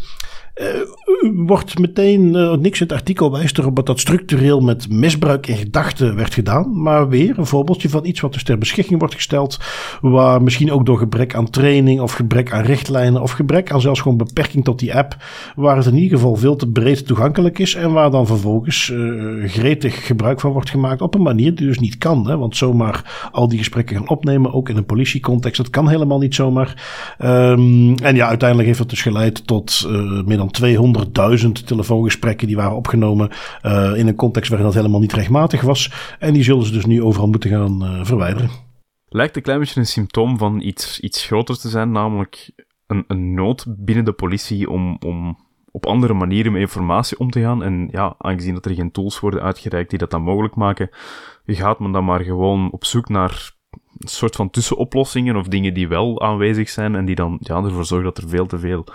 [0.60, 0.68] Uh,
[1.46, 5.56] wordt meteen uh, niks in het artikel wijst erop dat dat structureel met misbruik in
[5.56, 6.82] gedachten werd gedaan.
[6.82, 9.60] Maar weer een voorbeeldje van iets wat dus ter beschikking wordt gesteld.
[10.02, 14.02] Waar misschien ook door gebrek aan training of gebrek aan richtlijnen of gebrek aan zelfs
[14.02, 15.16] gewoon beperking tot die app.
[15.56, 17.76] Waar het in ieder geval veel te breed toegankelijk is.
[17.76, 21.80] En waar dan vervolgens uh, gretig gebruik van wordt gemaakt op een manier die dus
[21.80, 22.28] niet kan.
[22.28, 22.38] Hè?
[22.38, 26.36] Want zomaar al die gesprekken gaan opnemen, ook in een politiecontext, dat kan helemaal niet
[26.36, 26.84] zomaar.
[27.20, 32.48] Um, en ja, uiteindelijk heeft dat dus geleid tot uh, meer dan 200 duizend telefoongesprekken
[32.48, 33.30] die waren opgenomen
[33.64, 35.92] uh, in een context waarin dat helemaal niet rechtmatig was.
[36.20, 38.50] En die zullen ze dus nu overal moeten gaan uh, verwijderen.
[39.08, 42.52] Lijkt een klein beetje een symptoom van iets, iets groters te zijn, namelijk
[42.88, 45.38] een, een nood binnen de politie om, om
[45.72, 47.64] op andere manieren met informatie om te gaan.
[47.64, 50.90] En ja, aangezien dat er geen tools worden uitgereikt die dat dan mogelijk maken,
[51.46, 53.52] gaat men dan maar gewoon op zoek naar
[53.98, 58.14] soort van tussenoplossingen of dingen die wel aanwezig zijn en die dan ja, ervoor zorgen
[58.14, 58.86] dat er veel te veel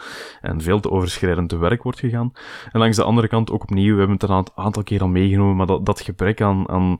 [0.41, 2.33] en veel te overschrijdend te werk wordt gegaan.
[2.73, 5.57] En langs de andere kant ook opnieuw, we hebben het een aantal keer al meegenomen,
[5.57, 6.99] maar dat, dat gebrek aan, aan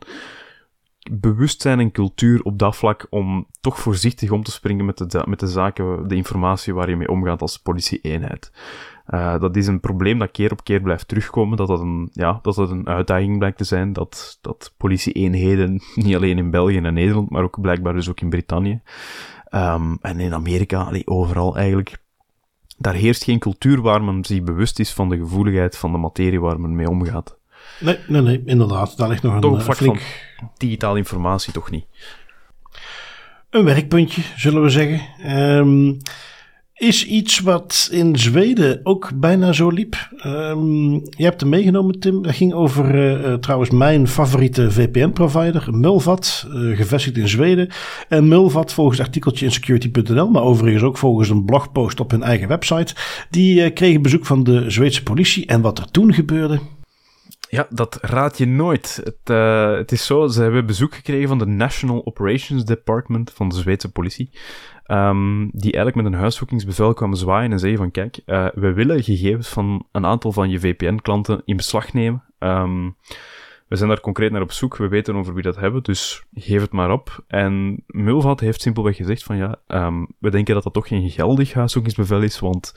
[1.13, 5.41] bewustzijn en cultuur op dat vlak om toch voorzichtig om te springen met de, met
[5.41, 8.53] de zaken, de informatie waar je mee omgaat als politie-eenheid.
[9.09, 12.39] Uh, dat is een probleem dat keer op keer blijft terugkomen, dat dat een, ja,
[12.43, 16.95] dat dat een uitdaging blijkt te zijn, dat, dat politie-eenheden, niet alleen in België en
[16.95, 18.81] Nederland, maar ook blijkbaar dus ook in Brittannië,
[19.51, 21.97] um, en in Amerika, allee, overal eigenlijk,
[22.77, 26.41] daar heerst geen cultuur waar men zich bewust is van de gevoeligheid van de materie
[26.41, 27.39] waar men mee omgaat.
[27.81, 28.97] Nee, nee, nee, inderdaad.
[28.97, 30.01] Daar ligt nog een, toch, vlak flink...
[30.37, 31.87] van digitale informatie toch niet.
[33.51, 35.31] Een werkpuntje, zullen we zeggen.
[35.57, 35.99] Um,
[36.75, 40.09] is iets wat in Zweden ook bijna zo liep.
[40.27, 42.23] Um, je hebt hem meegenomen, Tim.
[42.23, 47.69] Dat ging over uh, uh, trouwens mijn favoriete VPN-provider, Mulvat, uh, gevestigd in Zweden.
[48.09, 52.49] En Mulvat, volgens artikeltje in security.nl, maar overigens ook volgens een blogpost op hun eigen
[52.49, 52.95] website,
[53.31, 55.47] die kregen bezoek van de Zweedse politie.
[55.47, 56.61] En wat er toen gebeurde,
[57.55, 59.01] ja, dat raad je nooit.
[59.05, 63.49] Het, uh, het is zo, ze hebben bezoek gekregen van de National Operations Department van
[63.49, 64.31] de Zweedse politie.
[64.87, 69.03] Um, die eigenlijk met een huiszoekingsbevel kwamen zwaaien en zeiden van kijk, uh, we willen
[69.03, 72.23] gegevens van een aantal van je VPN-klanten in beslag nemen.
[72.39, 72.97] Um,
[73.69, 76.61] we zijn daar concreet naar op zoek, we weten over wie dat hebben, dus geef
[76.61, 77.25] het maar op.
[77.27, 81.53] En Mulvat heeft simpelweg gezegd van ja, um, we denken dat dat toch geen geldig
[81.53, 82.75] huiszoekingsbevel is, want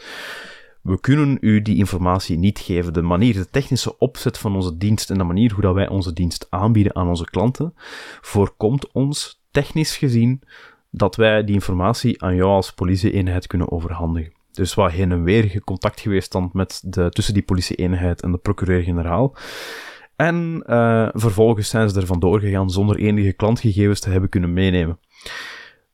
[0.82, 2.94] we kunnen u die informatie niet geven.
[2.94, 6.14] De manier, de technische opzet van onze dienst en de manier hoe dat wij onze
[6.14, 7.74] dienst aanbieden aan onze klanten,
[8.22, 10.42] voorkomt ons technisch gezien
[10.98, 14.34] dat wij die informatie aan jou als politie-eenheid kunnen overhandigen.
[14.52, 18.38] Dus wat heen en weer contact geweest dan met de, tussen die politie-eenheid en de
[18.38, 19.36] procureur-generaal.
[20.16, 25.00] En uh, vervolgens zijn ze er vandoor gegaan zonder enige klantgegevens te hebben kunnen meenemen.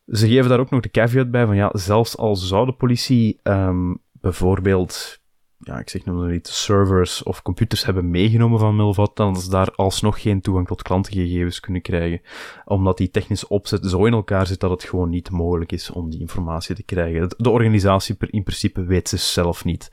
[0.08, 3.40] Ze geven daar ook nog de caveat bij van ja, zelfs al zou de politie
[3.44, 5.22] um, bijvoorbeeld
[5.64, 9.72] ja, ik zeg nog niet, servers of computers hebben meegenomen van Milvat, dan ze daar
[9.76, 12.22] alsnog geen toegang tot klantengegevens kunnen krijgen.
[12.66, 16.10] Omdat die technische opzet zo in elkaar zit dat het gewoon niet mogelijk is om
[16.10, 17.36] die informatie te krijgen.
[17.38, 19.92] De organisatie in principe weet ze zelf niet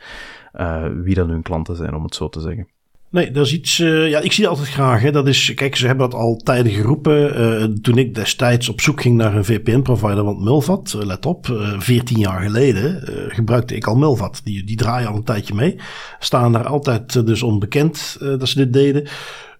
[0.52, 2.68] uh, wie dan hun klanten zijn, om het zo te zeggen.
[3.10, 3.78] Nee, dat is iets.
[3.78, 5.02] Uh, ja, ik zie altijd graag.
[5.02, 5.10] Hè.
[5.10, 7.40] Dat is, kijk, ze hebben dat al tijden geroepen.
[7.40, 11.46] Uh, toen ik destijds op zoek ging naar een VPN-provider, want Mulvat, uh, let op,
[11.78, 14.40] 14 jaar geleden gebruikte ik al Mulvat.
[14.44, 15.76] Die, die draaien al een tijdje mee.
[16.18, 19.08] Staan daar altijd dus onbekend dat ze dit deden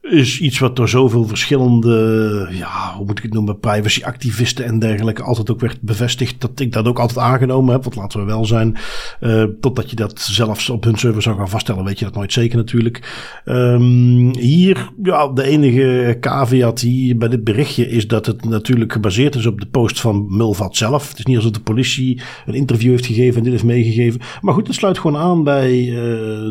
[0.03, 5.23] is iets wat door zoveel verschillende, ja, hoe moet ik het noemen, privacyactivisten en dergelijke
[5.23, 6.41] altijd ook werd bevestigd.
[6.41, 8.77] Dat ik dat ook altijd aangenomen heb, want laten we wel zijn.
[9.21, 12.33] Uh, totdat je dat zelfs op hun server zou gaan vaststellen, weet je dat nooit
[12.33, 13.29] zeker natuurlijk.
[13.45, 19.35] Um, hier, ja, de enige caveat hier bij dit berichtje is dat het natuurlijk gebaseerd
[19.35, 21.09] is op de post van Mulvat zelf.
[21.09, 24.21] Het is niet alsof de politie een interview heeft gegeven en dit heeft meegegeven.
[24.41, 25.97] Maar goed, het sluit gewoon aan bij uh,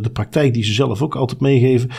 [0.02, 1.90] de praktijk die ze zelf ook altijd meegeven.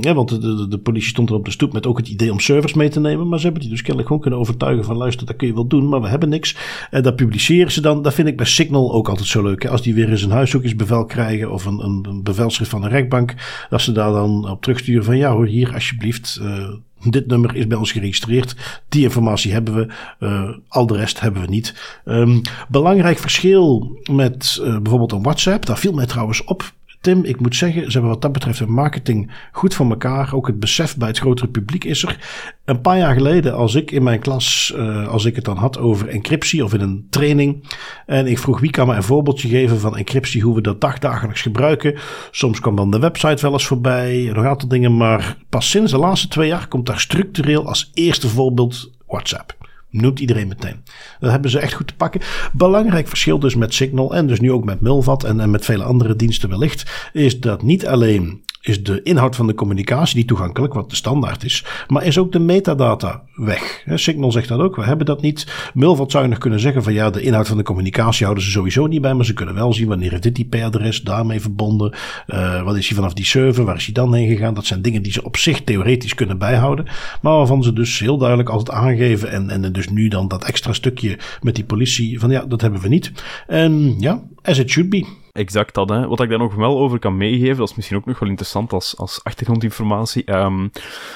[0.00, 2.40] Ja, want de, de, politie stond er op de stoep met ook het idee om
[2.40, 3.28] servers mee te nemen.
[3.28, 5.66] Maar ze hebben die dus kennelijk gewoon kunnen overtuigen van luister, dat kun je wel
[5.66, 6.56] doen, maar we hebben niks.
[6.90, 8.02] En dat publiceren ze dan.
[8.02, 9.62] Dat vind ik bij Signal ook altijd zo leuk.
[9.62, 9.68] Hè?
[9.68, 13.34] Als die weer eens een huiszoekingsbevel krijgen of een, een, bevelschrift van een rechtbank.
[13.68, 16.38] Dat ze daar dan op terugsturen van ja hoor, hier alsjeblieft.
[16.42, 16.68] Uh,
[17.10, 18.80] dit nummer is bij ons geregistreerd.
[18.88, 19.88] Die informatie hebben we.
[20.20, 22.00] Uh, al de rest hebben we niet.
[22.04, 25.66] Um, belangrijk verschil met uh, bijvoorbeeld een WhatsApp.
[25.66, 26.72] Daar viel mij trouwens op
[27.02, 30.34] Tim, ik moet zeggen, ze hebben wat dat betreft de marketing goed voor elkaar.
[30.34, 32.18] Ook het besef bij het grotere publiek is er.
[32.64, 35.78] Een paar jaar geleden, als ik in mijn klas, uh, als ik het dan had
[35.78, 37.64] over encryptie of in een training.
[38.06, 41.42] En ik vroeg wie kan me een voorbeeldje geven van encryptie, hoe we dat dagdagelijks
[41.42, 41.98] gebruiken.
[42.30, 44.96] Soms kwam dan de website wel eens voorbij, nog een aantal dingen.
[44.96, 49.61] Maar pas sinds de laatste twee jaar komt daar structureel als eerste voorbeeld WhatsApp.
[49.92, 50.82] Noemt iedereen meteen.
[51.20, 52.20] Dat hebben ze echt goed te pakken.
[52.52, 55.84] Belangrijk verschil dus met Signal en dus nu ook met Mulvat en, en met vele
[55.84, 60.74] andere diensten wellicht, is dat niet alleen is de inhoud van de communicatie niet toegankelijk,
[60.74, 63.84] wat de standaard is, maar is ook de metadata weg.
[63.86, 65.70] Signal zegt dat ook, we hebben dat niet.
[65.74, 65.80] Je
[66.28, 69.14] nog kunnen zeggen van ja, de inhoud van de communicatie houden ze sowieso niet bij,
[69.14, 71.94] maar ze kunnen wel zien wanneer is dit IP-adres daarmee verbonden,
[72.26, 74.54] uh, wat is hij vanaf die server, waar is hij dan heen gegaan.
[74.54, 76.84] Dat zijn dingen die ze op zich theoretisch kunnen bijhouden,
[77.22, 80.72] maar waarvan ze dus heel duidelijk altijd aangeven en, en dus nu dan dat extra
[80.72, 83.12] stukje met die politie van ja, dat hebben we niet.
[83.46, 85.20] En ja, as it should be.
[85.32, 86.08] Exact dat, hè.
[86.08, 88.72] Wat ik daar nog wel over kan meegeven, dat is misschien ook nog wel interessant
[88.72, 90.32] als, als achtergrondinformatie.
[90.32, 90.70] Um,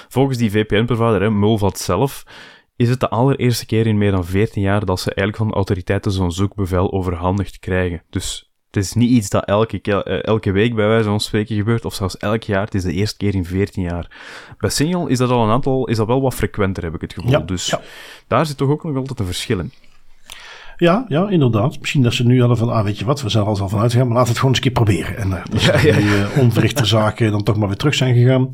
[0.09, 2.25] volgens die VPN-provider, Mulvat zelf,
[2.77, 5.55] is het de allereerste keer in meer dan 14 jaar dat ze eigenlijk van de
[5.55, 8.03] autoriteiten zo'n zoekbevel overhandigd krijgen.
[8.11, 11.85] Dus het is niet iets dat elke, eh, elke week bij wijze van spreken gebeurt,
[11.85, 12.65] of zelfs elk jaar.
[12.65, 14.11] Het is de eerste keer in 14 jaar.
[14.59, 17.13] Bij Signal is dat al een aantal, is dat wel wat frequenter, heb ik het
[17.13, 17.47] gevoel.
[17.47, 17.75] dus
[18.27, 19.73] daar zit toch ook nog altijd een verschil in.
[20.77, 21.81] Ja, ja, inderdaad.
[21.81, 23.81] Misschien dat ze nu hadden van, ah, weet je wat, we zijn er al van
[23.81, 25.17] uitgegaan, maar laten we het gewoon eens een keer proberen.
[25.17, 25.97] En uh, dat ja, ja.
[25.97, 28.51] die uh, onverrichte zaken dan toch maar weer terug zijn gegaan.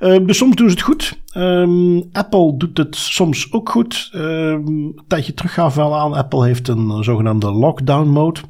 [0.00, 1.20] Uh, dus soms doen ze het goed.
[1.36, 4.10] Um, Apple doet het soms ook goed.
[4.14, 8.40] Um, een tijdje terug gaf wel aan, Apple heeft een zogenaamde lockdown mode.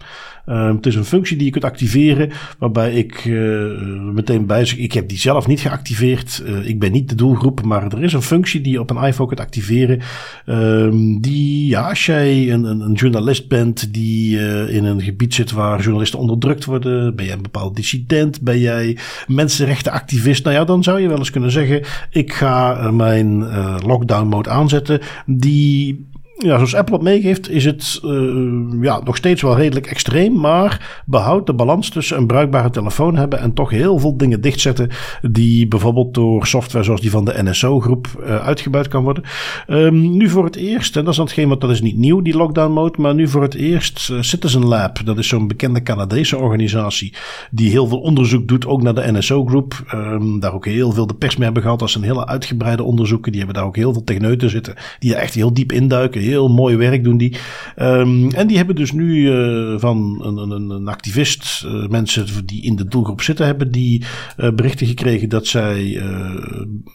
[0.47, 3.81] Uh, het is een functie die je kunt activeren, waarbij ik uh,
[4.13, 6.43] meteen bij zeg, ik heb die zelf niet geactiveerd.
[6.47, 9.05] Uh, ik ben niet de doelgroep, maar er is een functie die je op een
[9.05, 10.01] iPhone kunt activeren.
[10.47, 14.39] Ehm, die, ja, als jij een, een, een journalist bent die
[14.69, 18.99] in een gebied zit waar journalisten onderdrukt worden, ben jij een bepaald dissident, ben jij
[19.27, 23.45] mensenrechtenactivist, nou ja, dan zou je wel eens kunnen zeggen, ik ga mijn
[23.83, 25.01] lockdown mode aanzetten.
[25.27, 26.07] Die
[26.43, 30.41] ja, zoals Apple het meegeeft, is het uh, ja, nog steeds wel redelijk extreem.
[30.41, 34.91] Maar behoudt de balans tussen een bruikbare telefoon hebben en toch heel veel dingen dichtzetten.
[35.23, 39.25] Die bijvoorbeeld door software zoals die van de NSO-groep uh, uitgebuit kan worden.
[39.69, 42.23] Um, nu voor het eerst, en dat is dan hetgeen, want dat is niet nieuw,
[42.23, 43.01] die lockdown mode.
[43.01, 45.01] Maar nu voor het eerst uh, Citizen Lab.
[45.05, 47.15] Dat is zo'n bekende Canadese organisatie.
[47.51, 49.93] Die heel veel onderzoek doet, ook naar de NSO-groep.
[49.95, 51.79] Um, daar ook heel veel de pers mee hebben gehad.
[51.79, 53.33] Dat zijn hele uitgebreide onderzoeken.
[53.33, 54.75] Die hebben daar ook heel veel techneuten zitten.
[54.99, 57.37] Die daar echt heel diep induiken heel mooi werk doen die.
[57.77, 62.63] Um, en die hebben dus nu uh, van een, een, een activist, uh, mensen die
[62.63, 64.05] in de doelgroep zitten, hebben die
[64.37, 66.03] uh, berichten gekregen dat zij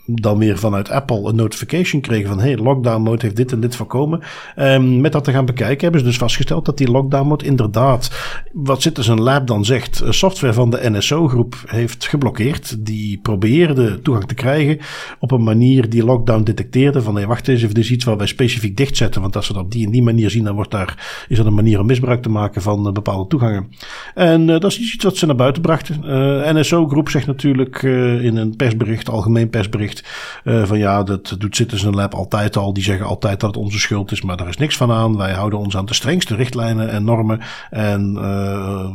[0.06, 3.76] dan weer vanuit Apple een notification kregen van hey, lockdown mode heeft dit en dit
[3.76, 4.22] voorkomen.
[4.60, 8.12] Um, met dat te gaan bekijken hebben ze dus vastgesteld dat die lockdown mode inderdaad,
[8.54, 12.86] wat zit dus een lab dan zegt, software van de NSO groep heeft geblokkeerd.
[12.86, 14.80] Die probeerde toegang te krijgen
[15.20, 18.28] op een manier die lockdown detecteerde van hey, wacht eens dit is iets waar wij
[18.28, 21.26] specifiek dichtzetten want als we dat op die en die manier zien, dan wordt daar,
[21.28, 23.72] is dat een manier om misbruik te maken van uh, bepaalde toegangen.
[24.16, 25.96] En uh, dat is iets wat ze naar buiten brachten.
[26.06, 27.82] Uh, NSO-groep zegt natuurlijk
[28.22, 30.04] in een persbericht, algemeen persbericht,
[30.44, 32.74] van ja, dat doet Citizen Lab altijd al.
[32.74, 35.18] Die zeggen altijd dat het onze schuld is, maar daar is niks van aan.
[35.18, 38.14] Wij houden ons aan de strengste richtlijnen en normen en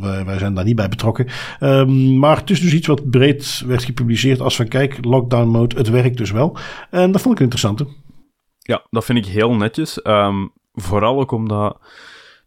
[0.01, 1.27] wij, wij, zijn daar niet bij betrokken.
[1.59, 5.77] Um, maar het is dus iets wat breed werd gepubliceerd als van kijk, lockdown mode,
[5.77, 6.57] het werkt dus wel.
[6.89, 7.83] En dat vond ik interessant.
[8.63, 10.05] Ja, dat vind ik heel netjes.
[10.05, 11.77] Um, vooral ook omdat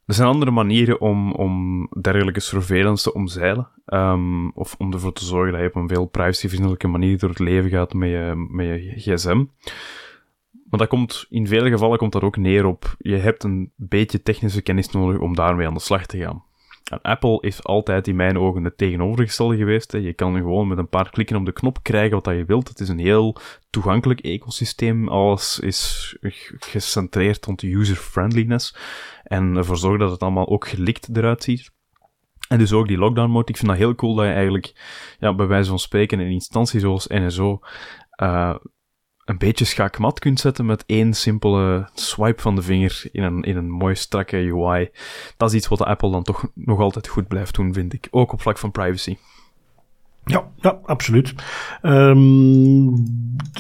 [0.07, 3.69] er zijn andere manieren om, om dergelijke surveillance te omzeilen.
[3.87, 7.39] Um, of om ervoor te zorgen dat je op een veel privacyvriendelijke manier door het
[7.39, 9.45] leven gaat met je, met je gsm.
[10.71, 14.23] Maar dat komt, in vele gevallen komt dat ook neer op, je hebt een beetje
[14.23, 16.45] technische kennis nodig om daarmee aan de slag te gaan.
[17.03, 19.93] Apple is altijd in mijn ogen het tegenovergestelde geweest.
[19.93, 19.99] Hè.
[19.99, 22.69] Je kan gewoon met een paar klikken op de knop krijgen wat je wilt.
[22.69, 23.37] Het is een heel
[23.71, 25.09] toegankelijk ecosysteem.
[25.09, 26.17] Alles is
[26.59, 28.77] gecentreerd rond user-friendliness.
[29.23, 31.71] En ervoor zorgen dat het allemaal ook gelikt eruit ziet.
[32.49, 33.51] En dus ook die lockdown mode.
[33.51, 34.73] Ik vind dat heel cool dat je eigenlijk,
[35.19, 37.61] ja, bij wijze van spreken, een instantie zoals NSO,
[38.23, 38.55] uh,
[39.27, 43.57] een beetje schaakmat kunt zetten met één simpele swipe van de vinger in een, in
[43.57, 44.91] een mooi strakke UI.
[45.37, 48.09] Dat is iets wat Apple dan toch nog altijd goed blijft doen, vind ik.
[48.11, 49.17] Ook op vlak van privacy.
[50.31, 51.35] Ja, ja absoluut.
[51.83, 52.95] Um,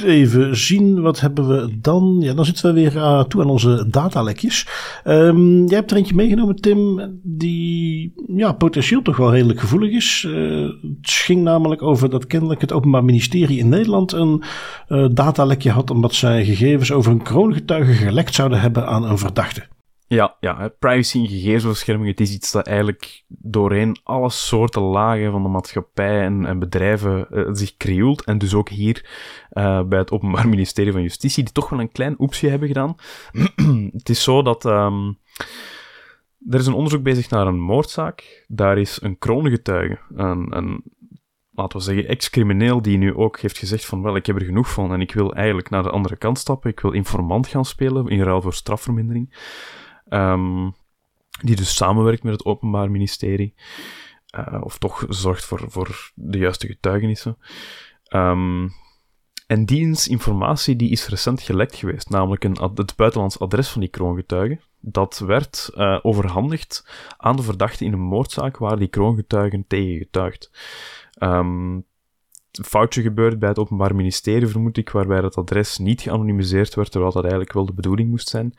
[0.05, 2.17] even zien, wat hebben we dan?
[2.21, 4.67] Ja, dan zitten we weer uh, toe aan onze datalekjes.
[5.05, 10.25] Um, jij hebt er eentje meegenomen, Tim, die ja, potentieel toch wel redelijk gevoelig is.
[10.29, 14.43] Uh, het ging namelijk over dat kennelijk het Openbaar Ministerie in Nederland een
[14.89, 19.67] uh, datalekje had omdat zij gegevens over een kroongetuige gelekt zouden hebben aan een verdachte.
[20.09, 25.43] Ja, ja, privacy en gegevensbescherming, het is iets dat eigenlijk doorheen alle soorten lagen van
[25.43, 28.25] de maatschappij en, en bedrijven uh, zich krioelt.
[28.25, 29.11] En dus ook hier
[29.53, 32.95] uh, bij het Openbaar Ministerie van Justitie, die toch wel een klein oepsje hebben gedaan.
[33.99, 35.19] het is zo dat um,
[36.49, 38.45] er is een onderzoek bezig naar een moordzaak.
[38.49, 40.85] Daar is een kroongetuige, een, een
[41.57, 44.71] laten we zeggen, ex-crimineel die nu ook heeft gezegd van, wel, ik heb er genoeg
[44.71, 46.71] van en ik wil eigenlijk naar de andere kant stappen.
[46.71, 49.35] Ik wil informant gaan spelen in ruil voor strafvermindering.
[50.09, 50.75] Um,
[51.41, 53.55] die dus samenwerkt met het Openbaar Ministerie.
[54.39, 57.39] Uh, of toch zorgt voor, voor de juiste getuigenissen.
[58.15, 58.73] Um,
[59.47, 63.91] en die informatie die is recent gelekt geweest, namelijk een, het buitenlands adres van die
[63.91, 64.61] kroongetuigen.
[64.81, 70.51] Dat werd uh, overhandigd aan de verdachte in een moordzaak waar die kroongetuigen tegen getuigt.
[71.23, 71.75] Um,
[72.53, 76.91] een foutje gebeurd bij het Openbaar Ministerie, vermoed ik, waarbij dat adres niet geanonimiseerd werd,
[76.91, 78.55] terwijl dat eigenlijk wel de bedoeling moest zijn.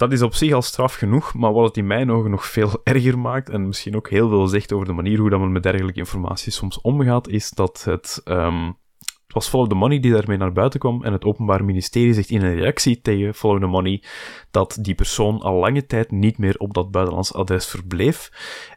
[0.00, 2.80] Dat is op zich al straf genoeg, maar wat het in mijn ogen nog veel
[2.84, 5.62] erger maakt, en misschien ook heel veel zegt over de manier hoe dat men met
[5.62, 8.66] dergelijke informatie soms omgaat, is dat het, um,
[8.98, 12.30] het was Follow the Money die daarmee naar buiten kwam, en het Openbaar Ministerie zegt
[12.30, 14.02] in een reactie tegen Follow the Money
[14.50, 18.30] dat die persoon al lange tijd niet meer op dat buitenlands adres verbleef,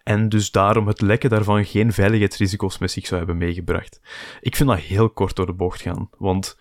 [0.03, 4.01] en dus daarom het lekken daarvan geen veiligheidsrisico's met zich zou hebben meegebracht.
[4.41, 6.57] Ik vind dat heel kort door de bocht gaan, want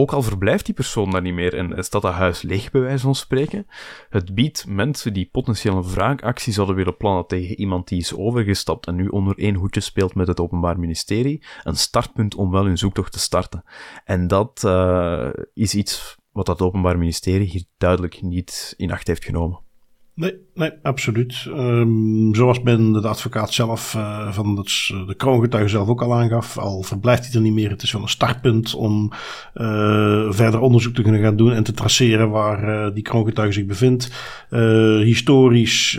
[0.00, 3.02] ook al verblijft die persoon daar niet meer en staat dat huis leeg, bij wijze
[3.02, 3.66] van spreken,
[4.08, 8.86] het biedt mensen die potentieel een wraakactie zouden willen plannen tegen iemand die is overgestapt
[8.86, 12.78] en nu onder één hoedje speelt met het Openbaar Ministerie, een startpunt om wel hun
[12.78, 13.62] zoektocht te starten.
[14.04, 19.24] En dat uh, is iets wat dat Openbaar Ministerie hier duidelijk niet in acht heeft
[19.24, 19.60] genomen.
[20.14, 21.46] Nee, nee, absoluut.
[21.48, 26.58] Um, zoals men de advocaat zelf uh, van het, de kroongetuige zelf ook al aangaf,
[26.58, 27.70] al verblijft hij er niet meer.
[27.70, 29.12] Het is wel een startpunt om
[29.54, 33.66] uh, verder onderzoek te kunnen gaan doen en te traceren waar uh, die kroongetuige zich
[33.66, 34.10] bevindt.
[35.02, 35.90] historisch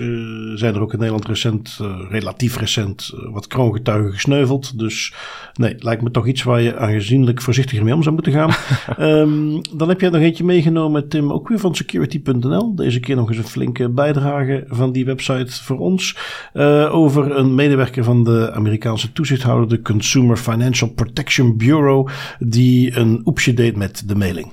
[0.55, 4.79] zijn er ook in Nederland recent, relatief recent, wat kroongetuigen gesneuveld.
[4.79, 5.13] Dus
[5.53, 8.51] nee, lijkt me toch iets waar je aangezienlijk voorzichtiger mee om zou moeten gaan.
[8.99, 12.75] um, dan heb jij nog eentje meegenomen, Tim, ook weer van security.nl.
[12.75, 16.17] Deze keer nog eens een flinke bijdrage van die website voor ons.
[16.53, 23.21] Uh, over een medewerker van de Amerikaanse toezichthouder, de Consumer Financial Protection Bureau, die een
[23.25, 24.51] oepsje deed met de mailing.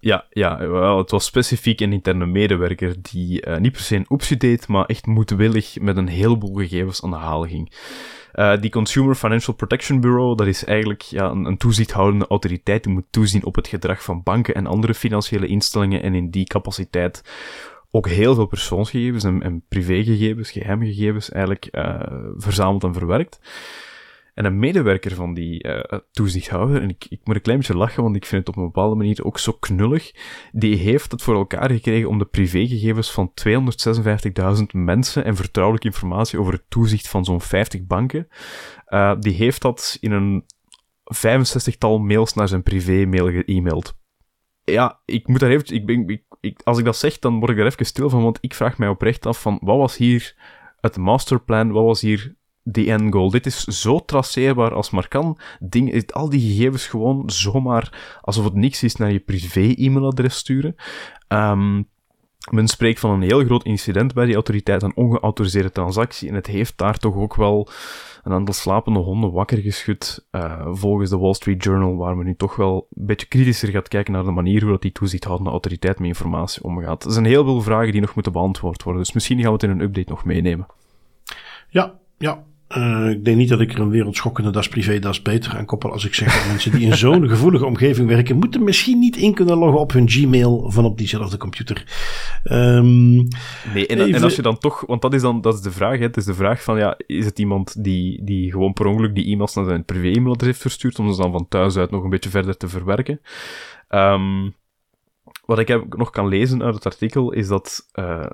[0.00, 4.06] Ja, ja wel, het was specifiek een interne medewerker die uh, niet per se een
[4.08, 7.72] oepsje deed, maar echt moedwillig met een heleboel gegevens aan de haal ging.
[8.34, 12.92] Uh, die Consumer Financial Protection Bureau, dat is eigenlijk ja, een, een toezichthoudende autoriteit die
[12.92, 17.22] moet toezien op het gedrag van banken en andere financiële instellingen en in die capaciteit
[17.90, 22.00] ook heel veel persoonsgegevens en, en privégegevens, geheime gegevens eigenlijk uh,
[22.36, 23.40] verzameld en verwerkt.
[24.34, 28.02] En een medewerker van die uh, toezichthouder, en ik, ik moet een klein beetje lachen,
[28.02, 30.12] want ik vind het op een bepaalde manier ook zo knullig,
[30.52, 36.38] die heeft het voor elkaar gekregen om de privégegevens van 256.000 mensen en vertrouwelijke informatie
[36.38, 38.28] over het toezicht van zo'n 50 banken,
[38.88, 40.44] uh, die heeft dat in een
[41.14, 43.82] 65-tal mails naar zijn privé-mail.
[44.64, 47.58] Ja, ik moet daar even, ik ben, ik, als ik dat zeg, dan word ik
[47.58, 50.34] er even stil van, want ik vraag mij oprecht af van, wat was hier
[50.80, 53.30] het masterplan, wat was hier de end goal?
[53.30, 55.38] Dit is zo traceerbaar als maar kan.
[55.60, 60.74] Ding, al die gegevens gewoon zomaar, alsof het niks is, naar je privé-e-mailadres sturen.
[61.28, 61.88] Um,
[62.50, 66.46] men spreekt van een heel groot incident bij die autoriteit, een ongeautoriseerde transactie, en het
[66.46, 67.68] heeft daar toch ook wel
[68.22, 72.34] een aantal slapende honden wakker geschud, uh, volgens de Wall Street Journal, waar men nu
[72.36, 75.98] toch wel een beetje kritischer gaat kijken naar de manier hoe dat die toezichthoudende autoriteit
[75.98, 77.04] met informatie omgaat.
[77.04, 79.62] Er zijn heel veel vragen die nog moeten beantwoord worden, dus misschien gaan we het
[79.62, 80.66] in een update nog meenemen.
[81.68, 82.44] Ja, ja,
[82.76, 85.92] uh, ik denk niet dat ik er een wereldschokkende das privé das beter aan koppel
[85.92, 89.34] als ik zeg dat mensen die in zo'n gevoelige omgeving werken, moeten misschien niet in
[89.34, 91.84] kunnen loggen op hun Gmail van op diezelfde computer.
[92.44, 93.28] Um,
[93.74, 94.14] nee, en, even...
[94.14, 96.16] en, als je dan toch, want dat is dan dat is de vraag, hè, het
[96.16, 99.54] is de vraag van ja, is het iemand die, die gewoon per ongeluk die e-mails
[99.54, 102.56] naar zijn privé-e-mailadres heeft verstuurd om ze dan van thuis uit nog een beetje verder
[102.56, 103.20] te verwerken?
[103.88, 104.54] Um,
[105.44, 108.24] wat ik nog kan lezen uit het artikel is dat uh,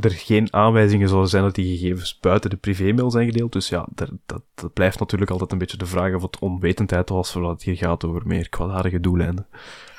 [0.00, 3.52] er geen aanwijzingen zullen zijn dat die gegevens buiten de privémail zijn gedeeld.
[3.52, 7.08] Dus ja, dat, dat, dat, blijft natuurlijk altijd een beetje de vraag of het onwetendheid
[7.08, 9.46] was, zodat het hier gaat over meer kwaadaardige doeleinden.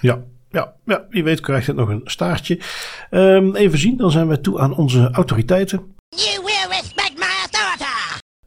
[0.01, 2.59] Ja, ja, ja, wie weet krijgt het nog een staartje.
[3.11, 5.95] Um, even zien, dan zijn we toe aan onze autoriteiten.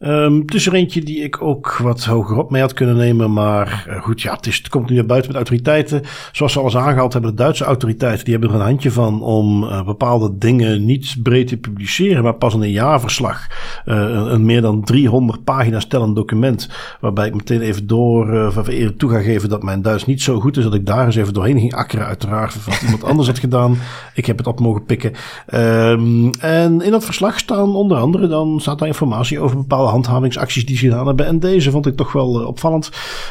[0.00, 3.32] Um, het is er eentje die ik ook wat hoger op mee had kunnen nemen.
[3.32, 6.02] Maar uh, goed, ja, het, is, het komt nu naar buiten met autoriteiten.
[6.32, 9.22] Zoals ze al eens aangehaald hebben, de Duitse autoriteiten die hebben er een handje van
[9.22, 12.22] om uh, bepaalde dingen niet breed te publiceren.
[12.22, 13.46] Maar pas in een jaarverslag.
[13.86, 13.94] Uh,
[14.26, 16.68] een, meer dan 300 pagina's tellend document.
[17.00, 18.52] Waarbij ik meteen even door
[18.96, 20.64] toe ga geven dat mijn Duits niet zo goed is.
[20.64, 22.06] Dat ik daar eens even doorheen ging akkeren.
[22.06, 23.78] Uiteraard, wat iemand anders had gedaan.
[24.14, 25.12] Ik heb het op mogen pikken.
[25.54, 30.66] Um, en in dat verslag staan onder andere dan staat daar informatie over bepaalde handhavingsacties
[30.66, 31.26] die ze gedaan hebben.
[31.26, 32.90] En deze vond ik toch wel uh, opvallend.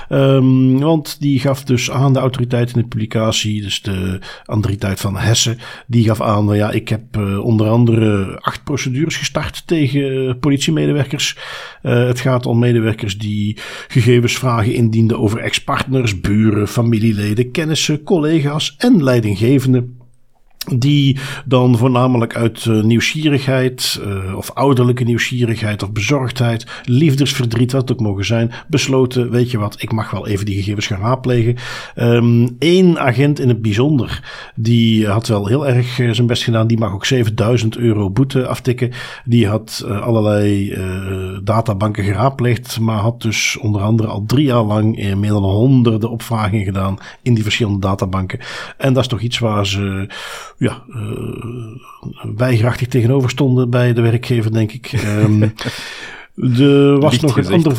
[0.09, 5.17] Um, want die gaf dus aan de autoriteit in de publicatie, dus de autoriteit van
[5.17, 10.13] Hessen, die gaf aan, nou ja, ik heb uh, onder andere acht procedures gestart tegen
[10.13, 11.37] uh, politiemedewerkers.
[11.81, 19.96] het gaat om medewerkers die gegevensvragen indienden over ex-partners, buren, familieleden, kennissen, collega's en leidinggevenden
[20.75, 27.99] die dan voornamelijk uit uh, nieuwsgierigheid uh, of ouderlijke nieuwsgierigheid of bezorgdheid, liefdesverdriet, wat ook
[27.99, 31.55] mogen zijn, besloten, weet je wat, ik mag wel even die gegevens gaan raadplegen.
[31.95, 34.23] Eén ehm, agent in het bijzonder,
[34.55, 38.47] die had wel heel erg uh, zijn best gedaan, die mag ook 7000 euro boete
[38.47, 38.91] aftikken.
[39.25, 40.75] Die had allerlei
[41.43, 46.65] databanken geraadpleegd, maar had dus onder andere al drie jaar lang meer dan honderden opvragingen
[46.65, 48.39] gedaan in die verschillende databanken.
[48.77, 50.07] En dat is toch iets waar ze
[50.57, 54.91] ja, uh, weigerachtig tegenover stonden bij de werkgever, denk ik.
[55.17, 55.53] Um,
[56.59, 57.75] er was nog een ander...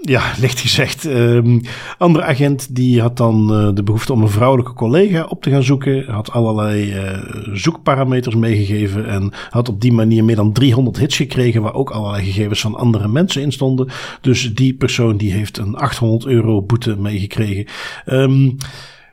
[0.00, 1.04] Ja, licht gezegd.
[1.04, 1.60] Um,
[1.98, 5.62] andere agent die had dan uh, de behoefte om een vrouwelijke collega op te gaan
[5.62, 6.04] zoeken.
[6.04, 7.18] Had allerlei uh,
[7.52, 9.06] zoekparameters meegegeven.
[9.06, 11.62] En had op die manier meer dan 300 hits gekregen.
[11.62, 13.88] Waar ook allerlei gegevens van andere mensen in stonden.
[14.20, 17.66] Dus die persoon die heeft een 800 euro boete meegekregen.
[18.06, 18.56] Um,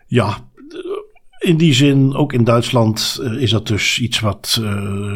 [0.07, 0.37] ja,
[1.43, 4.71] in die zin, ook in Duitsland uh, is dat dus iets wat uh,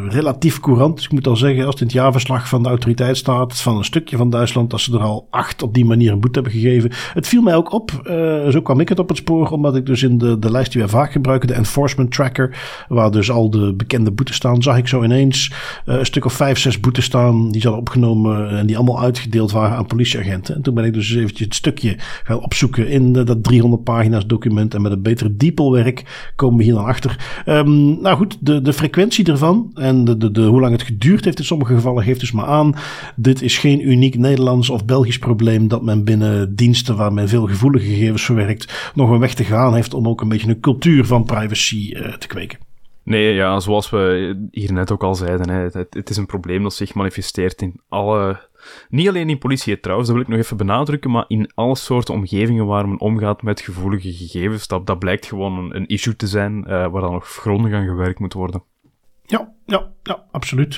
[0.09, 3.17] relatief courant Dus ik moet al zeggen, als het in het jaarverslag van de autoriteit
[3.17, 6.19] staat, van een stukje van Duitsland, dat ze er al acht op die manier een
[6.19, 6.91] boete hebben gegeven.
[7.13, 9.85] Het viel mij ook op, uh, zo kwam ik het op het spoor, omdat ik
[9.85, 12.57] dus in de, de lijst die wij vaak gebruiken, de Enforcement Tracker,
[12.87, 15.51] waar dus al de bekende boetes staan, zag ik zo ineens
[15.85, 19.77] een stuk of vijf, zes boetes staan, die zijn opgenomen en die allemaal uitgedeeld waren
[19.77, 20.55] aan politieagenten.
[20.55, 24.73] En toen ben ik dus eventjes het stukje gaan opzoeken in dat 300 pagina's document
[24.73, 26.03] en met een betere diepelwerk
[26.35, 27.43] komen we hier dan achter.
[27.45, 31.25] Um, nou goed, de, de frequentie ervan en de, de, de, hoe lang het geduurd
[31.25, 32.75] heeft in sommige gevallen geeft dus maar aan.
[33.15, 37.47] Dit is geen uniek Nederlands of Belgisch probleem dat men binnen diensten waar men veel
[37.47, 41.05] gevoelige gegevens verwerkt nog een weg te gaan heeft om ook een beetje een cultuur
[41.05, 42.59] van privacy uh, te kweken.
[43.03, 46.63] Nee, ja, zoals we hier net ook al zeiden, hè, het, het, is een probleem
[46.63, 48.39] dat zich manifesteert in alle
[48.89, 52.13] niet alleen in politie trouwens, dat wil ik nog even benadrukken, maar in alle soorten
[52.13, 54.67] omgevingen waar men omgaat met gevoelige gegevens.
[54.67, 57.85] Dat, dat blijkt gewoon een, een issue te zijn uh, waar dan nog grondig aan
[57.85, 58.63] gewerkt moet worden.
[59.29, 60.77] Ja, ja, ja, absoluut.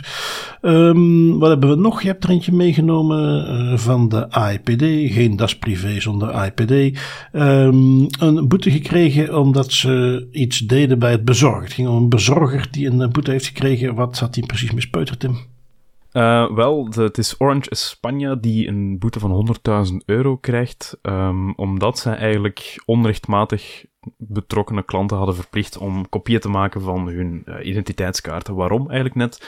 [0.62, 2.02] Um, wat hebben we nog?
[2.02, 4.84] Je hebt er eentje meegenomen uh, van de AIPD.
[5.14, 7.00] Geen das privé zonder AIPD.
[7.32, 11.64] Ehm, een boete gekregen omdat ze iets deden bij het bezorgen.
[11.64, 13.96] Het ging om een bezorger die een boete heeft gekregen.
[13.96, 15.38] Wat had hij precies mispeuterd, Tim?
[16.14, 19.58] Uh, wel, het is Orange Spanje die een boete van
[19.90, 23.86] 100.000 euro krijgt, um, omdat zij eigenlijk onrechtmatig
[24.18, 28.56] betrokkenen klanten hadden verplicht om kopieën te maken van hun uh, identiteitskaarten.
[28.56, 29.48] Waarom eigenlijk net?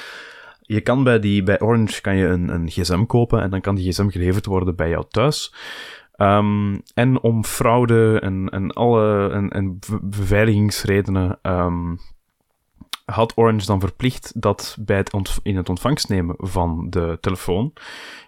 [0.62, 3.76] Je kan bij, die, bij Orange kan je een, een gsm kopen en dan kan
[3.76, 5.54] die gsm geleverd worden bij jou thuis.
[6.18, 12.00] Um, en om fraude en, en alle en, en beveiligingsredenen um,
[13.12, 17.74] had Orange dan verplicht dat bij het in het ontvangst nemen van de telefoon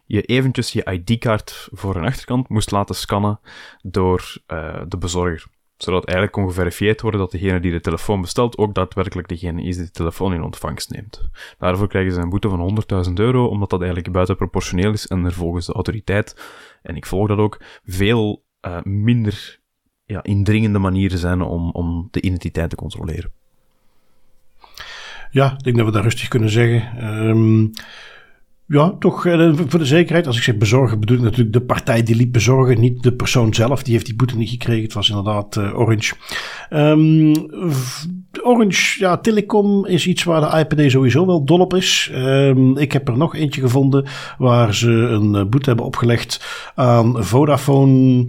[0.05, 3.39] je eventjes je ID-kaart voor een achterkant moest laten scannen
[3.81, 5.45] door uh, de bezorger.
[5.77, 9.75] Zodat eigenlijk kon geverifieerd worden dat degene die de telefoon bestelt ook daadwerkelijk degene is
[9.75, 11.29] die de telefoon in ontvangst neemt.
[11.57, 15.33] Daarvoor krijgen ze een boete van 100.000 euro, omdat dat eigenlijk buitenproportioneel is en er
[15.33, 16.41] volgens de autoriteit,
[16.81, 19.59] en ik volg dat ook, veel uh, minder
[20.05, 23.31] ja, indringende manieren zijn om, om de identiteit te controleren.
[25.33, 27.05] Ja, ik denk dat we dat rustig kunnen zeggen.
[27.27, 27.71] Um,
[28.67, 30.27] ja, toch uh, voor de zekerheid.
[30.27, 32.79] Als ik zeg bezorgen, bedoel ik natuurlijk de partij die liep bezorgen.
[32.79, 33.83] Niet de persoon zelf.
[33.83, 34.83] Die heeft die boete niet gekregen.
[34.83, 36.15] Het was inderdaad uh, Orange.
[36.69, 37.31] Um,
[38.41, 42.11] Orange, ja, telecom is iets waar de IPD sowieso wel dol op is.
[42.15, 44.05] Um, ik heb er nog eentje gevonden
[44.37, 46.45] waar ze een uh, boete hebben opgelegd
[46.75, 48.25] aan Vodafone.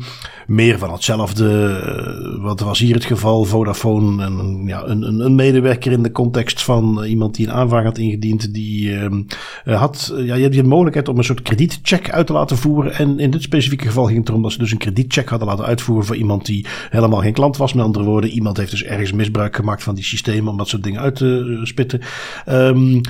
[0.47, 2.39] Meer van hetzelfde.
[2.41, 3.45] wat was hier het geval?
[3.45, 7.99] Vodafone, een, ja, een, een, medewerker in de context van iemand die een aanvraag had
[7.99, 8.55] ingediend.
[8.55, 9.27] Die um,
[9.65, 12.95] had ja, je hebt de mogelijkheid om een soort kredietcheck uit te laten voeren.
[12.95, 15.65] En in dit specifieke geval ging het erom dat ze dus een kredietcheck hadden laten
[15.65, 17.73] uitvoeren voor iemand die helemaal geen klant was.
[17.73, 20.83] Met andere woorden, iemand heeft dus ergens misbruik gemaakt van die systemen om dat soort
[20.83, 22.01] dingen uit te spitten.
[22.49, 23.01] Um,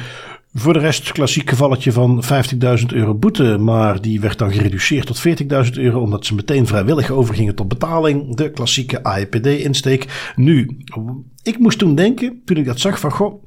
[0.56, 2.22] Voor de rest, klassiek gevalletje van
[2.78, 5.22] 50.000 euro boete, maar die werd dan gereduceerd tot
[5.66, 8.36] 40.000 euro, omdat ze meteen vrijwillig overgingen tot betaling.
[8.36, 10.32] De klassieke AEPD-insteek.
[10.36, 10.76] Nu,
[11.42, 13.43] ik moest toen denken, toen ik dat zag, van goh,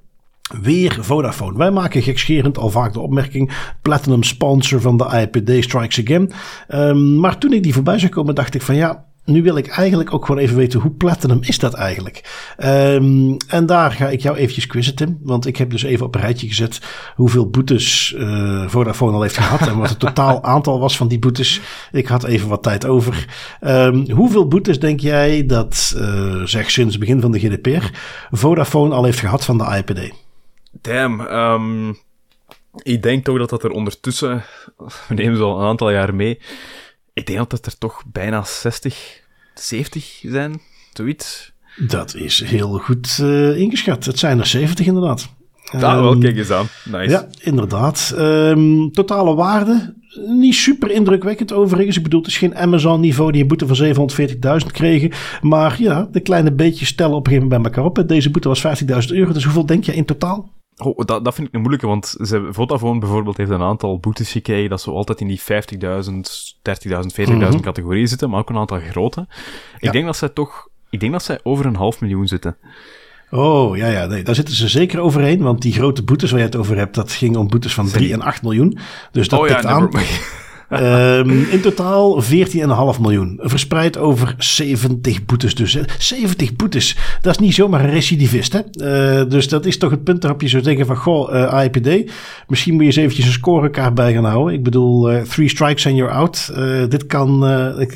[0.61, 1.57] Weer Vodafone.
[1.57, 6.31] Wij maken gekscherend al vaak de opmerking: Platinum sponsor van de AEPD Strikes Again.
[6.69, 9.67] Um, maar toen ik die voorbij zou komen, dacht ik van ja, nu wil ik
[9.67, 12.23] eigenlijk ook gewoon even weten hoe platinum is dat eigenlijk.
[12.65, 15.17] Um, en daar ga ik jou eventjes quizzen, Tim.
[15.21, 16.81] Want ik heb dus even op een rijtje gezet
[17.15, 19.67] hoeveel boetes uh, Vodafone al heeft gehad.
[19.67, 21.61] en wat het totaal aantal was van die boetes.
[21.91, 23.25] Ik had even wat tijd over.
[23.61, 27.85] Um, hoeveel boetes denk jij dat, uh, zeg sinds het begin van de GDPR,
[28.31, 30.26] Vodafone al heeft gehad van de IPD?
[30.81, 31.97] Damn, um,
[32.83, 34.43] ik denk toch dat dat er ondertussen,
[35.07, 36.39] we nemen ze al een aantal jaar mee,
[37.13, 39.21] ik denk dat het er toch bijna 60,
[39.53, 40.61] 70 zijn,
[40.93, 41.55] zoiets.
[41.87, 44.05] Dat is heel goed uh, ingeschat.
[44.05, 45.29] Het zijn er 70 inderdaad.
[45.71, 46.67] Ja, wel, ehm, kijk eens aan.
[46.85, 47.09] Nice.
[47.09, 48.13] Ja, inderdaad.
[48.17, 49.93] Um, totale waarde,
[50.27, 51.97] niet super indrukwekkend overigens.
[51.97, 54.09] Ik bedoel, het is geen Amazon-niveau die een boete van
[54.61, 55.11] 740.000 kregen.
[55.41, 58.07] Maar ja, de kleine beetjes stellen op een gegeven moment bij elkaar op.
[58.07, 59.31] Deze boete was 15.000 euro.
[59.31, 60.49] Dus hoeveel denk je in totaal?
[60.77, 64.31] Oh, dat, dat vind ik een moeilijke, want ze, Vodafone bijvoorbeeld heeft een aantal boetes
[64.31, 68.57] gekregen dat ze altijd in die 50.000, 30.000, 40.000 mm categorieën zitten, maar ook een
[68.57, 69.27] aantal grote.
[69.79, 72.57] Ik denk dat zij toch, ik denk dat zij over een half miljoen zitten.
[73.29, 76.45] Oh, ja, ja, nee, daar zitten ze zeker overheen, want die grote boetes waar je
[76.45, 78.77] het over hebt, dat ging om boetes van 3 en 8 miljoen.
[79.11, 79.89] Dus dat oh, ja, aan.
[80.71, 82.29] Um, in totaal 14,5
[83.01, 83.39] miljoen.
[83.41, 85.77] Verspreid over 70 boetes dus.
[85.97, 86.97] 70 boetes.
[87.21, 88.53] Dat is niet zomaar een recidivist.
[88.53, 88.59] Hè?
[89.21, 90.95] Uh, dus dat is toch het punt waarop je zou denken van...
[90.95, 92.11] Goh, uh, eh, IPD.
[92.47, 94.53] Misschien moet je eens eventjes een scorekaart bij gaan houden.
[94.53, 96.51] Ik bedoel, uh, three strikes and you're out.
[96.89, 97.39] dit kan,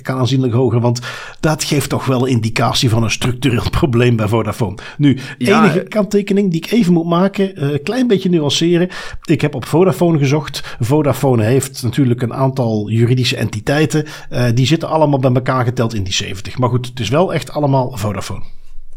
[0.01, 0.79] kan aanzienlijk hoger.
[0.79, 0.99] Want
[1.39, 4.77] dat geeft toch wel een indicatie van een structureel probleem bij Vodafone.
[4.97, 7.73] Nu, ja, enige kanttekening die ik even moet maken.
[7.73, 8.89] Een klein beetje nuanceren.
[9.23, 10.75] Ik heb op Vodafone gezocht.
[10.79, 14.05] Vodafone heeft natuurlijk een aantal juridische entiteiten.
[14.31, 16.57] Uh, die zitten allemaal bij elkaar geteld in die 70.
[16.57, 18.43] Maar goed, het is wel echt allemaal Vodafone.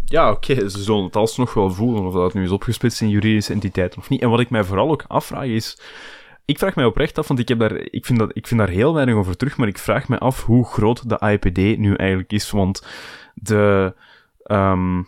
[0.05, 0.69] Ja, oké, okay.
[0.69, 4.09] ze zullen het alsnog wel voelen of dat nu is opgesplitst in juridische entiteiten of
[4.09, 4.23] niet.
[4.23, 5.79] En wat ik mij vooral ook afvraag is,
[6.45, 8.69] ik vraag mij oprecht af, want ik, heb daar, ik, vind dat, ik vind daar
[8.69, 12.33] heel weinig over terug, maar ik vraag me af hoe groot de IPD nu eigenlijk
[12.33, 12.87] is, want
[13.35, 13.95] de...
[14.47, 15.07] Um,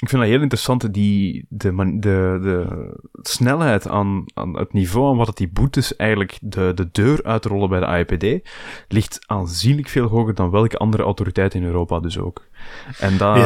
[0.00, 2.90] ik vind dat heel interessant, die, de, de, de
[3.22, 7.80] snelheid aan, aan het niveau aan wat die boetes eigenlijk de, de deur uitrollen bij
[7.80, 8.48] de IPD
[8.88, 12.46] ligt aanzienlijk veel hoger dan welke andere autoriteit in Europa dus ook.
[12.98, 13.36] En dat,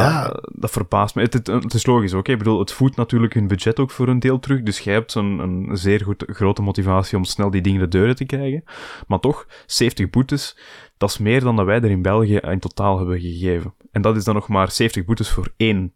[0.51, 1.21] dat verbaast me.
[1.21, 2.27] Het, het, is logisch ook.
[2.27, 4.63] Ik bedoel, het voedt natuurlijk hun budget ook voor een deel terug.
[4.63, 8.15] Dus jij hebt een, een zeer goed, grote motivatie om snel die dingen de deuren
[8.15, 8.63] te krijgen.
[9.07, 10.57] Maar toch, 70 boetes,
[10.97, 13.73] dat is meer dan dat wij er in België in totaal hebben gegeven.
[13.91, 15.93] En dat is dan nog maar 70 boetes voor één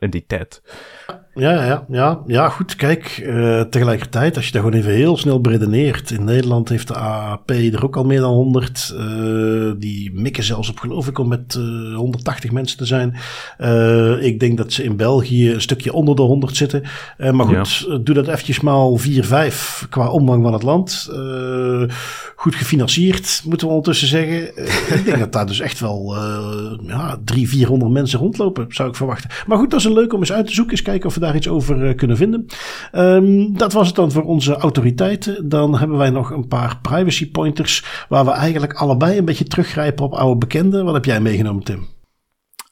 [0.00, 0.62] entiteit.
[1.40, 2.76] Ja, ja, ja, ja, goed.
[2.76, 6.10] Kijk, uh, tegelijkertijd, als je dat gewoon even heel snel beredeneert.
[6.10, 8.94] In Nederland heeft de AAP er ook al meer dan 100.
[8.94, 11.58] Uh, eh, die mikken zelfs op, geloof ik, om met
[11.94, 13.14] 180 mensen te zijn.
[14.22, 16.82] ik denk dat ze in België een stukje onder de 100 zitten.
[17.32, 21.10] maar goed, doe dat eventjes maal 4, 5 qua omvang van het land.
[22.36, 24.46] goed gefinancierd, moeten we ondertussen zeggen.
[24.98, 26.14] ik denk dat daar dus echt wel
[26.86, 29.30] ja, 300, 400 mensen rondlopen, zou ik verwachten.
[29.46, 30.72] Maar goed, dat is een leuk om eens uit te zoeken.
[30.72, 32.46] Eens kijken of we daar iets over uh, kunnen vinden.
[32.92, 35.48] Um, dat was het dan voor onze autoriteiten.
[35.48, 38.04] Dan hebben wij nog een paar privacy pointers.
[38.08, 40.84] Waar we eigenlijk allebei een beetje teruggrijpen op oude bekenden.
[40.84, 41.86] Wat heb jij meegenomen, Tim?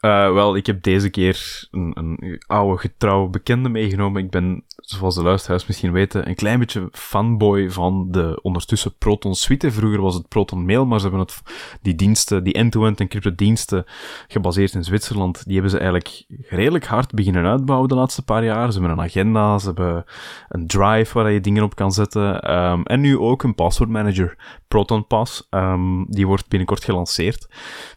[0.00, 4.24] Uh, wel, ik heb deze keer een, een oude getrouwe bekende meegenomen.
[4.24, 4.64] Ik ben,
[4.96, 9.70] zoals de luisteraars misschien weten, een klein beetje fanboy van de ondertussen Proton Suite.
[9.70, 11.42] Vroeger was het Proton Mail, maar ze hebben het,
[11.82, 13.84] die diensten, die end-to-end encrypted diensten,
[14.28, 18.72] gebaseerd in Zwitserland, die hebben ze eigenlijk redelijk hard beginnen uitbouwen de laatste paar jaar.
[18.72, 20.04] Ze hebben een agenda, ze hebben
[20.48, 22.54] een drive waar je dingen op kan zetten.
[22.54, 25.46] Um, en nu ook een password manager, Proton Pass.
[25.50, 27.48] Um, die wordt binnenkort gelanceerd.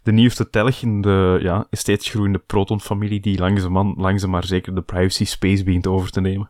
[0.04, 4.82] De nieuwste telg in de, ja, steeds groeiende Proton-familie die langzaam, langzaam maar zeker de
[4.82, 6.50] privacy space begint over te nemen.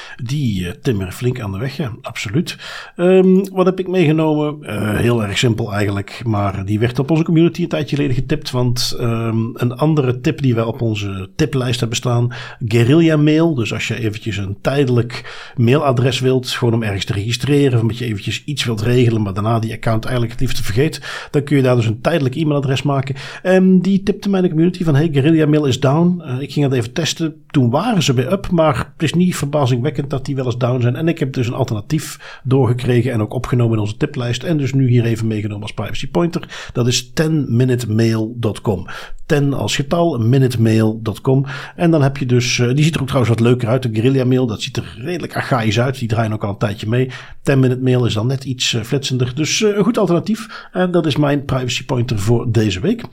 [0.23, 2.57] Die uh, timmeren flink aan de weg, ja, absoluut.
[2.95, 4.57] Um, wat heb ik meegenomen?
[4.61, 8.51] Uh, heel erg simpel eigenlijk, maar die werd op onze community een tijdje geleden getipt.
[8.51, 12.33] Want um, een andere tip die wij op onze tiplijst hebben staan,
[12.65, 13.53] Guerrilla Mail.
[13.53, 17.97] Dus als je eventjes een tijdelijk mailadres wilt, gewoon om ergens te registreren, of omdat
[17.97, 21.57] je eventjes iets wilt regelen, maar daarna die account eigenlijk het liefst vergeet, dan kun
[21.57, 23.15] je daar dus een tijdelijk e-mailadres maken.
[23.43, 26.21] En die tipte mij de community van, hey, Guerrilla Mail is down.
[26.25, 27.35] Uh, ik ging dat even testen.
[27.47, 30.81] Toen waren ze bij up, maar het is niet verbazingwekkend dat die wel eens down
[30.81, 30.95] zijn.
[30.95, 34.43] En ik heb dus een alternatief doorgekregen en ook opgenomen in onze tiplijst.
[34.43, 36.69] En dus nu hier even meegenomen als privacy pointer.
[36.73, 38.87] Dat is 10minutemail.com.
[39.25, 41.45] 10 als getal, minutemail.com.
[41.75, 43.89] En dan heb je dus, uh, die ziet er ook trouwens wat leuker uit, de
[43.93, 44.47] Guerrilla Mail.
[44.47, 45.99] Dat ziet er redelijk archaïs uit.
[45.99, 47.09] Die draaien ook al een tijdje mee.
[47.43, 49.35] 10 Minute Mail is dan net iets uh, flitsender.
[49.35, 50.67] Dus uh, een goed alternatief.
[50.71, 53.03] En dat is mijn privacy pointer voor deze week.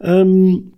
[0.00, 0.76] Um,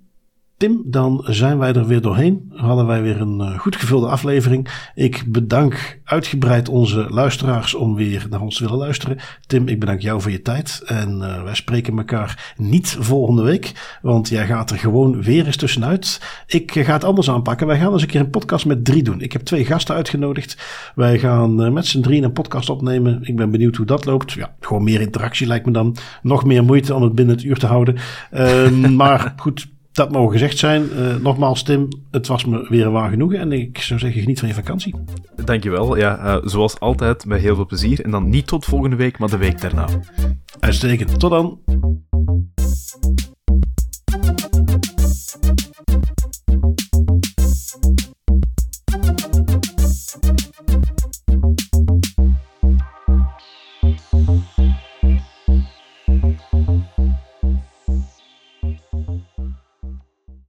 [0.60, 2.52] Tim, dan zijn wij er weer doorheen.
[2.54, 4.68] Hadden wij weer een uh, goed gevulde aflevering.
[4.94, 9.18] Ik bedank uitgebreid onze luisteraars om weer naar ons te willen luisteren.
[9.46, 10.82] Tim, ik bedank jou voor je tijd.
[10.86, 15.56] En uh, wij spreken elkaar niet volgende week, want jij gaat er gewoon weer eens
[15.56, 16.20] tussenuit.
[16.46, 17.66] Ik ga het anders aanpakken.
[17.66, 19.20] Wij gaan eens een keer een podcast met drie doen.
[19.20, 20.56] Ik heb twee gasten uitgenodigd.
[20.94, 23.18] Wij gaan uh, met z'n drieën een podcast opnemen.
[23.22, 24.32] Ik ben benieuwd hoe dat loopt.
[24.32, 25.96] Ja, gewoon meer interactie lijkt me dan.
[26.22, 27.96] Nog meer moeite om het binnen het uur te houden.
[28.30, 29.68] Ehm, maar goed
[30.00, 30.88] dat mogen gezegd zijn.
[30.96, 33.38] Uh, nogmaals, Tim, het was me weer een waar genoegen.
[33.38, 34.94] En ik zou zeggen, geniet van je vakantie.
[35.44, 35.96] Dankjewel.
[35.96, 38.04] Ja, uh, zoals altijd, met heel veel plezier.
[38.04, 39.86] En dan niet tot volgende week, maar de week daarna.
[40.60, 41.18] Uitstekend.
[41.18, 41.58] Tot dan.